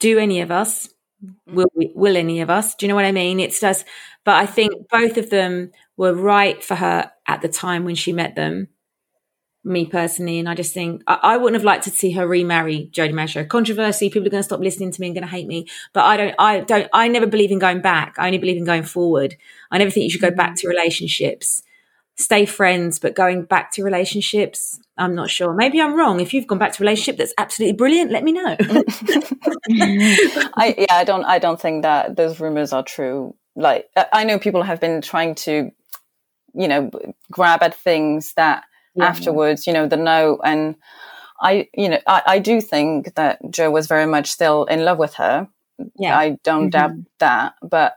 do 0.00 0.18
any 0.18 0.40
of 0.40 0.50
us? 0.50 0.88
Mm. 1.24 1.34
Will 1.54 1.70
we, 1.76 1.92
will 1.94 2.16
any 2.16 2.40
of 2.40 2.50
us? 2.50 2.74
Do 2.74 2.84
you 2.84 2.88
know 2.88 2.96
what 2.96 3.04
i 3.04 3.12
mean? 3.12 3.38
It's 3.38 3.60
just 3.60 3.86
but 4.24 4.34
i 4.34 4.46
think 4.46 4.72
both 4.90 5.16
of 5.16 5.30
them 5.30 5.70
were 5.96 6.14
right 6.14 6.62
for 6.62 6.74
her 6.74 7.10
at 7.26 7.42
the 7.42 7.48
time 7.48 7.84
when 7.84 7.94
she 7.94 8.12
met 8.12 8.34
them 8.34 8.68
me 9.62 9.84
personally. 9.84 10.38
And 10.38 10.48
i 10.48 10.54
just 10.54 10.74
think 10.74 11.02
i, 11.06 11.18
I 11.22 11.36
wouldn't 11.36 11.60
have 11.60 11.64
liked 11.64 11.84
to 11.84 11.90
see 11.90 12.12
her 12.12 12.26
remarry 12.26 12.88
joe 12.90 13.08
dimaggio 13.08 13.46
controversy 13.46 14.08
people 14.08 14.26
are 14.26 14.30
going 14.30 14.40
to 14.40 14.44
stop 14.44 14.60
listening 14.60 14.90
to 14.90 15.00
me 15.00 15.08
and 15.08 15.14
going 15.14 15.28
to 15.28 15.30
hate 15.36 15.46
me. 15.46 15.66
But 15.92 16.04
i 16.04 16.16
don't 16.16 16.34
i 16.38 16.60
don't 16.60 16.88
i 16.92 17.08
never 17.08 17.26
believe 17.26 17.52
in 17.52 17.58
going 17.58 17.82
back. 17.82 18.14
I 18.18 18.26
only 18.26 18.38
believe 18.38 18.56
in 18.56 18.64
going 18.64 18.84
forward. 18.84 19.36
I 19.70 19.78
never 19.78 19.90
think 19.90 20.04
you 20.04 20.10
should 20.10 20.20
go 20.20 20.30
mm. 20.30 20.36
back 20.36 20.56
to 20.56 20.68
relationships 20.68 21.62
stay 22.20 22.46
friends, 22.46 22.98
but 22.98 23.14
going 23.14 23.44
back 23.44 23.72
to 23.72 23.82
relationships, 23.82 24.78
I'm 24.96 25.14
not 25.14 25.30
sure. 25.30 25.54
Maybe 25.54 25.80
I'm 25.80 25.94
wrong. 25.94 26.20
If 26.20 26.34
you've 26.34 26.46
gone 26.46 26.58
back 26.58 26.72
to 26.72 26.82
a 26.82 26.84
relationship 26.84 27.16
that's 27.16 27.34
absolutely 27.38 27.76
brilliant, 27.76 28.10
let 28.10 28.24
me 28.24 28.32
know. 28.32 28.56
I, 30.56 30.74
yeah, 30.78 30.94
I 30.94 31.04
don't, 31.04 31.24
I 31.24 31.38
don't 31.38 31.60
think 31.60 31.82
that 31.82 32.16
those 32.16 32.38
rumors 32.40 32.72
are 32.72 32.82
true. 32.82 33.34
Like, 33.56 33.88
I 34.12 34.24
know 34.24 34.38
people 34.38 34.62
have 34.62 34.80
been 34.80 35.00
trying 35.00 35.34
to, 35.36 35.70
you 36.54 36.68
know, 36.68 36.90
grab 37.30 37.62
at 37.62 37.74
things 37.74 38.34
that 38.34 38.64
yeah. 38.94 39.06
afterwards, 39.06 39.66
you 39.66 39.72
know, 39.72 39.86
the 39.86 39.96
no. 39.96 40.38
And 40.44 40.76
I, 41.40 41.68
you 41.74 41.88
know, 41.88 42.00
I, 42.06 42.22
I 42.26 42.38
do 42.38 42.60
think 42.60 43.14
that 43.14 43.38
Joe 43.50 43.70
was 43.70 43.86
very 43.86 44.06
much 44.06 44.30
still 44.30 44.64
in 44.64 44.84
love 44.84 44.98
with 44.98 45.14
her. 45.14 45.48
Yeah. 45.98 46.18
I 46.18 46.38
don't 46.44 46.70
mm-hmm. 46.70 46.92
doubt 46.92 46.92
that. 47.18 47.54
But 47.62 47.96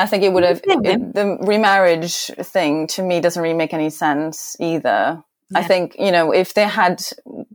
I 0.00 0.06
think 0.06 0.22
it 0.22 0.32
would 0.32 0.44
have 0.44 0.62
it, 0.64 1.14
the 1.14 1.36
remarriage 1.42 2.30
thing 2.38 2.86
to 2.88 3.02
me 3.02 3.20
doesn't 3.20 3.42
really 3.42 3.54
make 3.54 3.74
any 3.74 3.90
sense 3.90 4.56
either. 4.58 5.22
Yeah. 5.50 5.58
I 5.58 5.62
think 5.62 5.94
you 5.98 6.10
know 6.10 6.32
if 6.32 6.54
they 6.54 6.66
had 6.66 7.02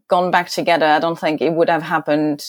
gone 0.08 0.30
back 0.30 0.50
together, 0.50 0.86
I 0.86 1.00
don't 1.00 1.20
think 1.20 1.42
it 1.42 1.54
would 1.54 1.70
have 1.70 1.82
happened 1.82 2.46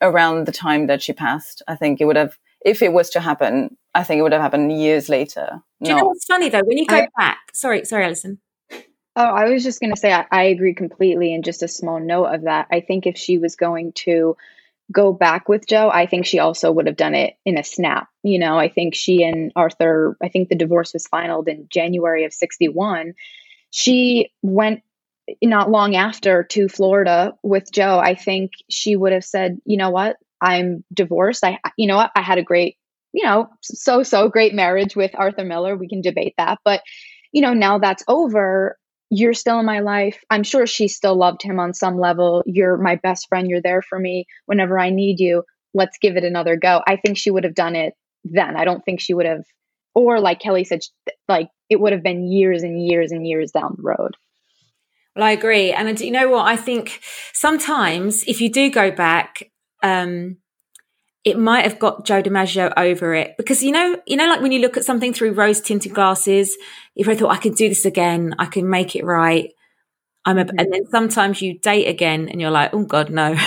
around 0.00 0.46
the 0.46 0.52
time 0.52 0.86
that 0.86 1.02
she 1.02 1.12
passed. 1.12 1.60
I 1.66 1.74
think 1.74 2.00
it 2.00 2.04
would 2.04 2.16
have 2.16 2.38
if 2.64 2.82
it 2.82 2.92
was 2.92 3.10
to 3.10 3.20
happen. 3.20 3.76
I 3.94 4.04
think 4.04 4.20
it 4.20 4.22
would 4.22 4.32
have 4.32 4.42
happened 4.42 4.72
years 4.72 5.08
later. 5.08 5.60
Do 5.82 5.90
you 5.90 5.96
know 5.96 6.04
what's 6.04 6.24
funny 6.24 6.48
though? 6.48 6.62
When 6.64 6.78
you 6.78 6.86
go 6.86 6.96
I, 6.96 7.08
back, 7.16 7.38
sorry, 7.52 7.84
sorry, 7.84 8.04
Alison. 8.04 8.38
Oh, 9.16 9.22
I 9.22 9.48
was 9.48 9.62
just 9.62 9.80
going 9.80 9.94
to 9.94 10.00
say 10.00 10.12
I, 10.12 10.26
I 10.30 10.42
agree 10.44 10.74
completely. 10.74 11.34
And 11.34 11.44
just 11.44 11.62
a 11.62 11.68
small 11.68 12.00
note 12.00 12.26
of 12.26 12.42
that, 12.42 12.66
I 12.72 12.80
think 12.80 13.06
if 13.06 13.16
she 13.16 13.38
was 13.38 13.54
going 13.54 13.92
to 14.04 14.36
go 14.92 15.12
back 15.12 15.48
with 15.48 15.66
Joe, 15.66 15.90
I 15.92 16.06
think 16.06 16.26
she 16.26 16.38
also 16.38 16.70
would 16.70 16.86
have 16.86 16.96
done 16.96 17.14
it 17.14 17.34
in 17.44 17.58
a 17.58 17.64
snap. 17.64 18.08
You 18.22 18.38
know, 18.38 18.58
I 18.58 18.68
think 18.68 18.94
she 18.94 19.22
and 19.22 19.52
Arthur, 19.56 20.16
I 20.22 20.28
think 20.28 20.48
the 20.48 20.54
divorce 20.54 20.92
was 20.92 21.06
finalized 21.06 21.48
in 21.48 21.66
January 21.70 22.24
of 22.24 22.32
61. 22.32 23.14
She 23.70 24.30
went 24.42 24.82
not 25.42 25.70
long 25.70 25.96
after 25.96 26.44
to 26.44 26.68
Florida 26.68 27.34
with 27.42 27.72
Joe. 27.72 27.98
I 27.98 28.14
think 28.14 28.52
she 28.68 28.94
would 28.94 29.12
have 29.12 29.24
said, 29.24 29.58
you 29.64 29.76
know 29.76 29.90
what, 29.90 30.16
I'm 30.40 30.84
divorced. 30.92 31.44
I, 31.44 31.58
you 31.76 31.86
know 31.86 31.96
what, 31.96 32.10
I 32.14 32.20
had 32.20 32.38
a 32.38 32.42
great, 32.42 32.76
you 33.12 33.24
know, 33.24 33.48
so, 33.62 34.02
so 34.02 34.28
great 34.28 34.54
marriage 34.54 34.94
with 34.94 35.12
Arthur 35.14 35.44
Miller. 35.44 35.76
We 35.76 35.88
can 35.88 36.02
debate 36.02 36.34
that. 36.36 36.58
But, 36.64 36.82
you 37.32 37.40
know, 37.40 37.54
now 37.54 37.78
that's 37.78 38.04
over 38.06 38.76
you're 39.16 39.34
still 39.34 39.60
in 39.60 39.66
my 39.66 39.80
life. 39.80 40.24
I'm 40.28 40.42
sure 40.42 40.66
she 40.66 40.88
still 40.88 41.14
loved 41.14 41.42
him 41.42 41.60
on 41.60 41.72
some 41.72 41.98
level. 41.98 42.42
You're 42.46 42.76
my 42.76 42.96
best 42.96 43.28
friend. 43.28 43.48
You're 43.48 43.62
there 43.62 43.82
for 43.82 43.98
me 43.98 44.26
whenever 44.46 44.78
I 44.78 44.90
need 44.90 45.20
you. 45.20 45.44
Let's 45.72 45.98
give 45.98 46.16
it 46.16 46.24
another 46.24 46.56
go. 46.56 46.82
I 46.86 46.96
think 46.96 47.16
she 47.16 47.30
would 47.30 47.44
have 47.44 47.54
done 47.54 47.76
it 47.76 47.94
then. 48.24 48.56
I 48.56 48.64
don't 48.64 48.84
think 48.84 49.00
she 49.00 49.14
would 49.14 49.26
have, 49.26 49.44
or 49.94 50.20
like 50.20 50.40
Kelly 50.40 50.64
said, 50.64 50.80
like 51.28 51.48
it 51.70 51.80
would 51.80 51.92
have 51.92 52.02
been 52.02 52.26
years 52.26 52.64
and 52.64 52.84
years 52.84 53.12
and 53.12 53.26
years 53.26 53.52
down 53.52 53.74
the 53.76 53.82
road. 53.82 54.16
Well, 55.14 55.24
I 55.24 55.30
agree. 55.30 55.72
And 55.72 56.00
you 56.00 56.10
know 56.10 56.28
what? 56.30 56.46
I 56.46 56.56
think 56.56 57.00
sometimes 57.32 58.24
if 58.24 58.40
you 58.40 58.50
do 58.50 58.68
go 58.68 58.90
back, 58.90 59.50
um, 59.82 60.38
it 61.24 61.38
might 61.38 61.64
have 61.64 61.78
got 61.78 62.04
Joe 62.04 62.22
DiMaggio 62.22 62.72
over 62.76 63.14
it 63.14 63.36
because 63.38 63.62
you 63.62 63.72
know, 63.72 63.98
you 64.06 64.16
know, 64.16 64.28
like 64.28 64.42
when 64.42 64.52
you 64.52 64.60
look 64.60 64.76
at 64.76 64.84
something 64.84 65.14
through 65.14 65.32
rose 65.32 65.60
tinted 65.60 65.94
glasses, 65.94 66.56
if 66.94 67.08
I 67.08 67.16
thought 67.16 67.30
I 67.30 67.38
could 67.38 67.54
do 67.54 67.68
this 67.68 67.86
again, 67.86 68.34
I 68.38 68.46
can 68.46 68.68
make 68.68 68.94
it 68.94 69.04
right. 69.04 69.50
I'm 70.26 70.38
a, 70.38 70.44
mm-hmm. 70.44 70.58
and 70.58 70.72
then 70.72 70.86
sometimes 70.86 71.40
you 71.40 71.58
date 71.58 71.86
again 71.86 72.28
and 72.28 72.40
you're 72.40 72.50
like, 72.50 72.74
oh 72.74 72.84
God, 72.84 73.10
no. 73.10 73.34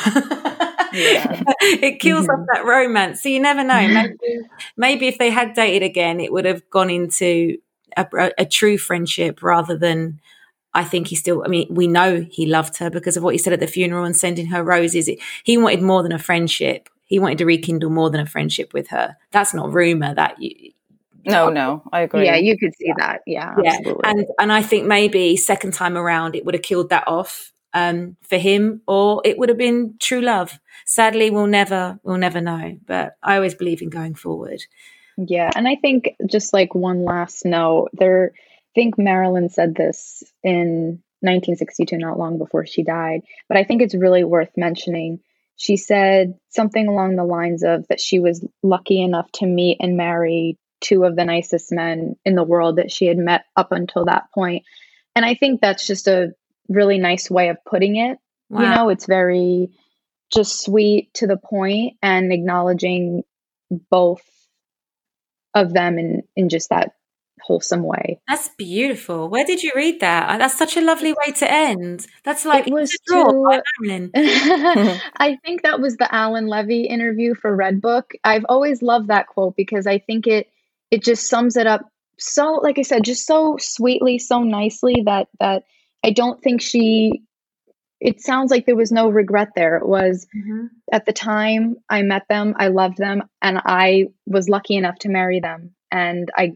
it 0.91 1.99
kills 1.99 2.27
mm-hmm. 2.27 2.41
off 2.41 2.47
that 2.53 2.65
romance. 2.65 3.21
So 3.21 3.29
you 3.29 3.39
never 3.39 3.63
know. 3.63 3.87
Maybe, 3.87 4.17
maybe 4.75 5.07
if 5.07 5.17
they 5.19 5.29
had 5.29 5.53
dated 5.53 5.83
again, 5.83 6.19
it 6.19 6.31
would 6.31 6.45
have 6.45 6.67
gone 6.69 6.89
into 6.89 7.57
a, 7.95 8.07
a, 8.17 8.31
a 8.39 8.45
true 8.45 8.77
friendship 8.77 9.43
rather 9.43 9.77
than 9.77 10.19
I 10.73 10.83
think 10.83 11.07
he 11.07 11.15
still, 11.15 11.43
I 11.43 11.47
mean, 11.47 11.67
we 11.69 11.87
know 11.87 12.25
he 12.29 12.45
loved 12.45 12.77
her 12.77 12.89
because 12.89 13.17
of 13.17 13.23
what 13.23 13.33
he 13.33 13.39
said 13.39 13.53
at 13.53 13.59
the 13.59 13.67
funeral 13.67 14.05
and 14.05 14.15
sending 14.15 14.47
her 14.47 14.63
roses. 14.63 15.09
He 15.43 15.57
wanted 15.57 15.81
more 15.81 16.03
than 16.03 16.11
a 16.11 16.19
friendship 16.19 16.89
he 17.07 17.19
wanted 17.19 17.39
to 17.39 17.45
rekindle 17.45 17.89
more 17.89 18.09
than 18.09 18.21
a 18.21 18.25
friendship 18.25 18.73
with 18.73 18.89
her. 18.89 19.17
That's 19.31 19.53
not 19.53 19.73
rumor. 19.73 20.13
That 20.13 20.39
you, 20.39 20.73
no, 21.25 21.49
no, 21.49 21.83
I 21.91 22.01
agree. 22.01 22.25
Yeah, 22.25 22.35
you 22.35 22.57
could 22.57 22.75
see 22.75 22.93
that. 22.97 23.21
Yeah, 23.25 23.55
yeah, 23.61 23.75
absolutely. 23.77 24.03
and 24.03 24.25
and 24.39 24.51
I 24.51 24.61
think 24.61 24.85
maybe 24.85 25.35
second 25.35 25.73
time 25.73 25.97
around 25.97 26.35
it 26.35 26.45
would 26.45 26.53
have 26.53 26.63
killed 26.63 26.89
that 26.89 27.07
off 27.07 27.51
um, 27.73 28.17
for 28.21 28.37
him, 28.37 28.81
or 28.87 29.21
it 29.25 29.37
would 29.37 29.49
have 29.49 29.57
been 29.57 29.95
true 29.99 30.21
love. 30.21 30.59
Sadly, 30.85 31.29
we'll 31.29 31.47
never 31.47 31.99
we'll 32.03 32.17
never 32.17 32.41
know. 32.41 32.77
But 32.85 33.17
I 33.23 33.35
always 33.35 33.55
believe 33.55 33.81
in 33.81 33.89
going 33.89 34.15
forward. 34.15 34.63
Yeah, 35.17 35.49
and 35.55 35.67
I 35.67 35.75
think 35.75 36.15
just 36.27 36.53
like 36.53 36.75
one 36.75 37.03
last 37.03 37.45
note, 37.45 37.89
there. 37.93 38.31
I 38.35 38.79
think 38.79 38.99
Marilyn 38.99 39.49
said 39.49 39.73
this 39.73 40.23
in 40.43 41.01
1962, 41.21 41.97
not 41.97 42.19
long 42.19 42.37
before 42.37 42.67
she 42.67 42.83
died. 42.83 43.21
But 43.47 43.57
I 43.57 43.63
think 43.63 43.81
it's 43.81 43.95
really 43.95 44.23
worth 44.23 44.51
mentioning 44.55 45.19
she 45.57 45.75
said 45.75 46.35
something 46.49 46.87
along 46.87 47.15
the 47.15 47.23
lines 47.23 47.63
of 47.63 47.87
that 47.87 47.99
she 47.99 48.19
was 48.19 48.45
lucky 48.63 49.01
enough 49.01 49.29
to 49.33 49.45
meet 49.45 49.77
and 49.79 49.97
marry 49.97 50.57
two 50.79 51.03
of 51.03 51.15
the 51.15 51.25
nicest 51.25 51.71
men 51.71 52.15
in 52.23 52.35
the 52.35 52.43
world 52.43 52.77
that 52.77 52.91
she 52.91 53.07
had 53.07 53.17
met 53.17 53.45
up 53.55 53.71
until 53.71 54.05
that 54.05 54.31
point. 54.33 54.63
And 55.15 55.25
I 55.25 55.33
think 55.33 55.59
that's 55.59 55.87
just 55.87 56.07
a 56.07 56.33
really 56.69 56.99
nice 56.99 57.29
way 57.29 57.49
of 57.49 57.57
putting 57.65 57.95
it. 57.95 58.19
Wow. 58.49 58.61
You 58.61 58.75
know, 58.75 58.89
it's 58.89 59.07
very 59.07 59.71
just 60.31 60.63
sweet 60.63 61.11
to 61.15 61.25
the 61.25 61.37
point 61.37 61.97
and 62.03 62.31
acknowledging 62.31 63.23
both 63.89 64.21
of 65.55 65.73
them 65.73 65.97
in 65.97 66.21
in 66.35 66.49
just 66.49 66.69
that 66.69 66.91
wholesome 67.41 67.84
way. 67.84 68.19
That's 68.28 68.50
beautiful. 68.58 69.29
Where 69.29 69.46
did 69.46 69.63
you 69.63 69.71
read 69.75 70.00
that? 70.02 70.40
That's 70.40 70.58
such 70.58 70.77
a 70.77 70.81
lovely 70.81 71.13
way 71.13 71.31
to 71.38 71.52
end. 71.52 72.06
That's 72.23 72.46
like 72.46 72.67
it 72.67 72.73
was 72.73 72.92
to, 73.08 73.62
I 75.17 75.38
think 75.46 75.63
that 75.63 75.79
was 75.79 75.98
the 75.98 76.13
Alan 76.13 76.48
Levy 76.48 76.83
interview 76.83 77.35
for 77.35 77.56
Redbook. 77.56 78.12
I've 78.23 78.46
always 78.50 78.81
loved 78.81 79.08
that 79.08 79.27
quote 79.27 79.56
because 79.56 79.88
I 79.88 80.00
think 80.00 80.27
it 80.27 80.50
it 80.90 81.04
just 81.04 81.27
sums 81.27 81.58
it 81.58 81.67
up 81.67 81.90
so 82.19 82.54
like 82.63 82.79
I 82.79 82.81
said 82.81 83.04
just 83.04 83.25
so 83.25 83.58
sweetly, 83.60 84.19
so 84.19 84.44
nicely 84.44 85.04
that 85.06 85.27
that 85.40 85.63
I 86.04 86.12
don't 86.12 86.42
think 86.42 86.62
she 86.62 87.23
it 88.00 88.21
sounds 88.21 88.52
like 88.52 88.65
there 88.65 88.75
was 88.75 88.92
no 88.92 89.10
regret 89.10 89.50
there. 89.56 89.77
It 89.77 89.88
was 89.88 90.27
mm-hmm. 90.35 90.67
at 90.92 91.06
the 91.06 91.13
time 91.13 91.77
I 91.90 92.04
met 92.04 92.27
them, 92.29 92.54
I 92.58 92.67
loved 92.67 92.98
them, 92.98 93.23
and 93.42 93.60
I 93.63 94.08
was 94.25 94.50
lucky 94.50 94.75
enough 94.75 95.00
to 95.00 95.10
marry 95.10 95.40
them 95.40 95.73
and 95.92 96.29
I 96.35 96.54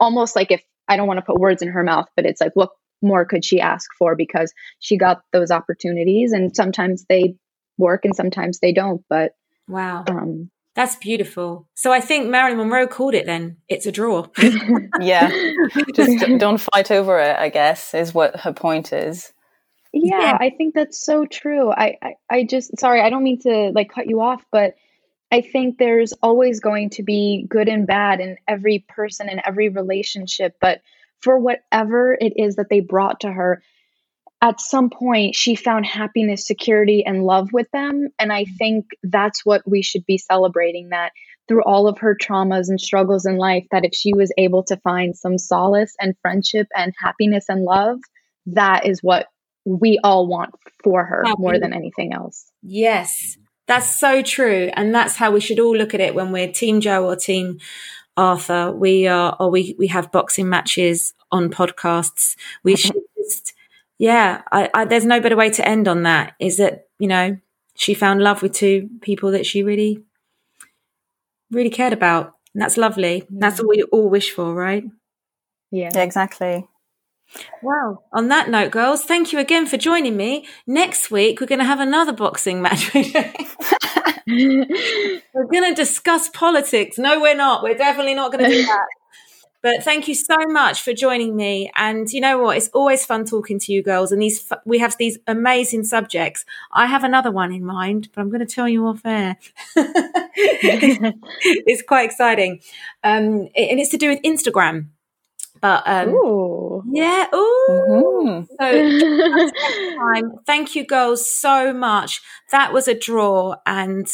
almost 0.00 0.36
like 0.36 0.50
if 0.50 0.62
I 0.88 0.96
don't 0.96 1.06
want 1.06 1.18
to 1.18 1.24
put 1.24 1.38
words 1.38 1.62
in 1.62 1.68
her 1.68 1.82
mouth, 1.82 2.06
but 2.16 2.26
it's 2.26 2.40
like 2.40 2.52
what 2.54 2.70
more 3.00 3.24
could 3.24 3.44
she 3.44 3.60
ask 3.60 3.90
for 3.98 4.14
because 4.14 4.52
she 4.78 4.96
got 4.96 5.22
those 5.32 5.50
opportunities 5.50 6.32
and 6.32 6.54
sometimes 6.54 7.04
they 7.08 7.34
work 7.78 8.04
and 8.04 8.14
sometimes 8.14 8.60
they 8.60 8.72
don't. 8.72 9.02
But 9.08 9.32
wow. 9.68 10.04
Um, 10.08 10.50
that's 10.74 10.96
beautiful. 10.96 11.68
So 11.74 11.92
I 11.92 12.00
think 12.00 12.28
Marilyn 12.28 12.56
Monroe 12.58 12.86
called 12.86 13.14
it 13.14 13.26
then. 13.26 13.58
It's 13.68 13.84
a 13.86 13.92
draw. 13.92 14.26
yeah. 15.00 15.30
Just 15.94 16.24
don't 16.38 16.60
fight 16.72 16.90
over 16.90 17.18
it, 17.20 17.36
I 17.36 17.50
guess, 17.50 17.92
is 17.92 18.14
what 18.14 18.40
her 18.40 18.52
point 18.52 18.92
is. 18.92 19.32
yeah, 19.92 20.18
yeah, 20.20 20.38
I 20.40 20.50
think 20.50 20.74
that's 20.74 21.04
so 21.04 21.26
true. 21.26 21.70
I, 21.70 21.98
I, 22.00 22.14
I 22.30 22.44
just 22.44 22.78
sorry, 22.78 23.02
I 23.02 23.10
don't 23.10 23.22
mean 23.22 23.40
to 23.40 23.72
like 23.74 23.90
cut 23.90 24.06
you 24.06 24.22
off, 24.22 24.46
but 24.50 24.74
I 25.32 25.40
think 25.40 25.78
there's 25.78 26.12
always 26.22 26.60
going 26.60 26.90
to 26.90 27.02
be 27.02 27.46
good 27.48 27.66
and 27.66 27.86
bad 27.86 28.20
in 28.20 28.36
every 28.46 28.84
person 28.86 29.30
and 29.30 29.40
every 29.44 29.70
relationship, 29.70 30.56
but 30.60 30.82
for 31.20 31.38
whatever 31.38 32.12
it 32.20 32.34
is 32.36 32.56
that 32.56 32.68
they 32.68 32.80
brought 32.80 33.20
to 33.20 33.32
her, 33.32 33.62
at 34.42 34.60
some 34.60 34.90
point 34.90 35.34
she 35.34 35.54
found 35.54 35.86
happiness, 35.86 36.46
security, 36.46 37.02
and 37.06 37.24
love 37.24 37.48
with 37.50 37.70
them. 37.72 38.08
And 38.18 38.30
I 38.30 38.44
mm-hmm. 38.44 38.56
think 38.56 38.86
that's 39.02 39.44
what 39.46 39.62
we 39.66 39.80
should 39.80 40.04
be 40.04 40.18
celebrating 40.18 40.90
that 40.90 41.12
through 41.48 41.64
all 41.64 41.88
of 41.88 41.98
her 41.98 42.14
traumas 42.14 42.68
and 42.68 42.80
struggles 42.80 43.24
in 43.24 43.36
life, 43.36 43.64
that 43.70 43.84
if 43.84 43.94
she 43.94 44.12
was 44.14 44.32
able 44.36 44.62
to 44.64 44.76
find 44.78 45.16
some 45.16 45.38
solace 45.38 45.94
and 45.98 46.14
friendship 46.20 46.66
and 46.76 46.92
happiness 47.02 47.46
and 47.48 47.62
love, 47.62 47.98
that 48.46 48.84
is 48.86 49.00
what 49.02 49.28
we 49.64 49.98
all 50.04 50.26
want 50.26 50.54
for 50.84 51.04
her 51.04 51.22
Happy. 51.24 51.40
more 51.40 51.58
than 51.58 51.72
anything 51.72 52.12
else. 52.12 52.50
Yes, 52.62 53.38
that's 53.66 53.98
so 53.98 54.22
true. 54.22 54.70
And 54.74 54.94
that's 54.94 55.16
how 55.16 55.30
we 55.30 55.40
should 55.40 55.60
all 55.60 55.76
look 55.76 55.94
at 55.94 56.00
it 56.00 56.14
when 56.14 56.32
we're 56.32 56.50
Team 56.50 56.80
Joe 56.80 57.06
or 57.06 57.16
Team 57.16 57.58
Arthur. 58.16 58.72
We 58.72 59.06
are, 59.06 59.36
or 59.38 59.50
we, 59.50 59.74
we 59.78 59.86
have 59.88 60.12
boxing 60.12 60.48
matches 60.48 61.14
on 61.30 61.50
podcasts. 61.50 62.36
We 62.64 62.76
should 62.76 62.96
just, 63.16 63.54
yeah, 63.98 64.42
I, 64.50 64.70
I, 64.74 64.84
there's 64.84 65.06
no 65.06 65.20
better 65.20 65.36
way 65.36 65.50
to 65.50 65.66
end 65.66 65.88
on 65.88 66.02
that 66.02 66.34
is 66.40 66.56
that, 66.58 66.88
you 66.98 67.08
know, 67.08 67.36
she 67.74 67.94
found 67.94 68.22
love 68.22 68.42
with 68.42 68.52
two 68.52 68.90
people 69.00 69.30
that 69.30 69.46
she 69.46 69.62
really, 69.62 70.02
really 71.50 71.70
cared 71.70 71.92
about. 71.92 72.34
And 72.54 72.62
that's 72.62 72.76
lovely. 72.76 73.24
That's 73.30 73.60
all 73.60 73.68
we 73.68 73.82
all 73.84 74.10
wish 74.10 74.32
for, 74.32 74.52
right? 74.54 74.84
Yeah. 75.70 75.90
yeah 75.94 76.02
exactly. 76.02 76.66
Wow. 77.62 78.02
On 78.12 78.28
that 78.28 78.50
note, 78.50 78.70
girls, 78.70 79.04
thank 79.04 79.32
you 79.32 79.38
again 79.38 79.66
for 79.66 79.76
joining 79.76 80.16
me. 80.16 80.46
Next 80.66 81.10
week, 81.10 81.40
we're 81.40 81.46
going 81.46 81.58
to 81.60 81.64
have 81.64 81.80
another 81.80 82.12
boxing 82.12 82.60
match. 82.60 82.92
we're 84.26 84.66
going 85.34 85.68
to 85.68 85.74
discuss 85.74 86.28
politics. 86.28 86.98
No, 86.98 87.20
we're 87.20 87.36
not. 87.36 87.62
We're 87.62 87.76
definitely 87.76 88.14
not 88.14 88.32
going 88.32 88.44
to 88.44 88.50
do 88.50 88.62
that. 88.66 88.86
But 89.62 89.84
thank 89.84 90.08
you 90.08 90.14
so 90.16 90.36
much 90.48 90.82
for 90.82 90.92
joining 90.92 91.36
me. 91.36 91.70
And 91.76 92.10
you 92.10 92.20
know 92.20 92.38
what? 92.38 92.56
It's 92.56 92.68
always 92.70 93.06
fun 93.06 93.24
talking 93.24 93.60
to 93.60 93.72
you 93.72 93.80
girls. 93.80 94.10
And 94.10 94.20
these, 94.20 94.52
we 94.64 94.80
have 94.80 94.96
these 94.98 95.18
amazing 95.28 95.84
subjects. 95.84 96.44
I 96.72 96.86
have 96.86 97.04
another 97.04 97.30
one 97.30 97.52
in 97.52 97.64
mind, 97.64 98.08
but 98.12 98.20
I'm 98.20 98.28
going 98.28 98.44
to 98.44 98.54
tell 98.54 98.68
you 98.68 98.88
off 98.88 99.02
air. 99.04 99.36
it's 101.56 101.82
quite 101.82 102.06
exciting. 102.06 102.58
Um, 103.04 103.48
and 103.54 103.78
it's 103.78 103.90
to 103.90 103.98
do 103.98 104.08
with 104.08 104.20
Instagram. 104.22 104.86
But 105.62 105.84
um, 105.86 106.08
ooh. 106.08 106.82
yeah, 106.92 107.26
ooh. 107.32 107.66
Mm-hmm. 107.70 108.44
So 108.60 109.96
time. 109.96 110.32
Thank 110.44 110.74
you, 110.74 110.84
girls, 110.84 111.32
so 111.32 111.72
much. 111.72 112.20
That 112.50 112.72
was 112.72 112.88
a 112.88 112.98
draw, 112.98 113.54
and 113.64 114.12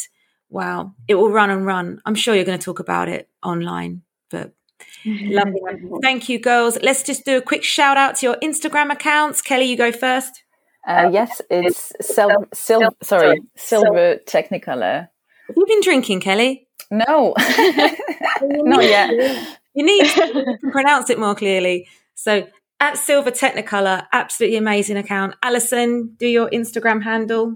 wow, 0.49 0.93
it 1.07 1.15
will 1.15 1.31
run 1.31 1.49
and 1.49 1.65
run. 1.65 2.01
I'm 2.05 2.13
sure 2.13 2.35
you're 2.35 2.45
going 2.45 2.59
to 2.59 2.63
talk 2.63 2.79
about 2.79 3.09
it 3.09 3.27
online, 3.43 4.03
but. 4.29 4.53
Lovely. 5.05 5.59
Thank 6.01 6.29
you, 6.29 6.39
girls. 6.39 6.77
Let's 6.81 7.03
just 7.03 7.25
do 7.25 7.37
a 7.37 7.41
quick 7.41 7.63
shout 7.63 7.97
out 7.97 8.15
to 8.17 8.27
your 8.27 8.35
Instagram 8.37 8.91
accounts. 8.91 9.41
Kelly, 9.41 9.65
you 9.65 9.75
go 9.75 9.91
first. 9.91 10.43
Uh, 10.87 11.09
yes, 11.11 11.41
it's 11.49 11.91
sil- 11.99 12.47
sil- 12.55 12.95
sorry, 13.03 13.41
silver 13.55 14.19
technicolor. 14.25 15.09
Have 15.47 15.57
you 15.57 15.65
been 15.67 15.81
drinking, 15.81 16.21
Kelly? 16.21 16.67
No, 16.91 17.33
not 18.41 18.83
yet. 18.83 19.58
You 19.75 19.85
need 19.85 20.05
to 20.07 20.57
pronounce 20.71 21.11
it 21.11 21.19
more 21.19 21.35
clearly. 21.35 21.87
So 22.15 22.47
at 22.79 22.97
Silver 22.97 23.31
Technicolor, 23.31 24.05
absolutely 24.11 24.57
amazing 24.57 24.97
account. 24.97 25.35
Alison, 25.43 26.15
do 26.17 26.27
your 26.27 26.49
Instagram 26.49 27.03
handle. 27.03 27.55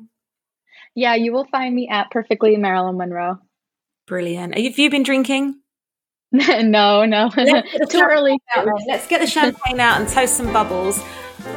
Yeah, 0.95 1.15
you 1.15 1.33
will 1.33 1.45
find 1.45 1.73
me 1.73 1.89
at 1.89 2.11
Perfectly 2.11 2.55
Marilyn 2.55 2.97
Monroe. 2.97 3.39
Brilliant. 4.05 4.55
Have 4.55 4.77
you 4.77 4.89
been 4.89 5.03
drinking? 5.03 5.59
no, 6.31 7.05
no. 7.05 7.29
Too 7.89 8.01
early. 8.01 8.37
Out, 8.55 8.67
Let's 8.87 9.07
get 9.07 9.21
the 9.21 9.27
champagne 9.27 9.79
out 9.79 9.99
and 9.99 10.09
toast 10.09 10.35
some 10.35 10.51
bubbles. 10.51 10.99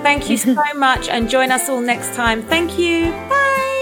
Thank 0.03 0.31
you 0.31 0.37
so 0.37 0.55
much 0.75 1.09
and 1.09 1.29
join 1.29 1.51
us 1.51 1.69
all 1.69 1.81
next 1.81 2.15
time. 2.15 2.43
Thank 2.43 2.79
you. 2.79 3.11
Bye. 3.11 3.73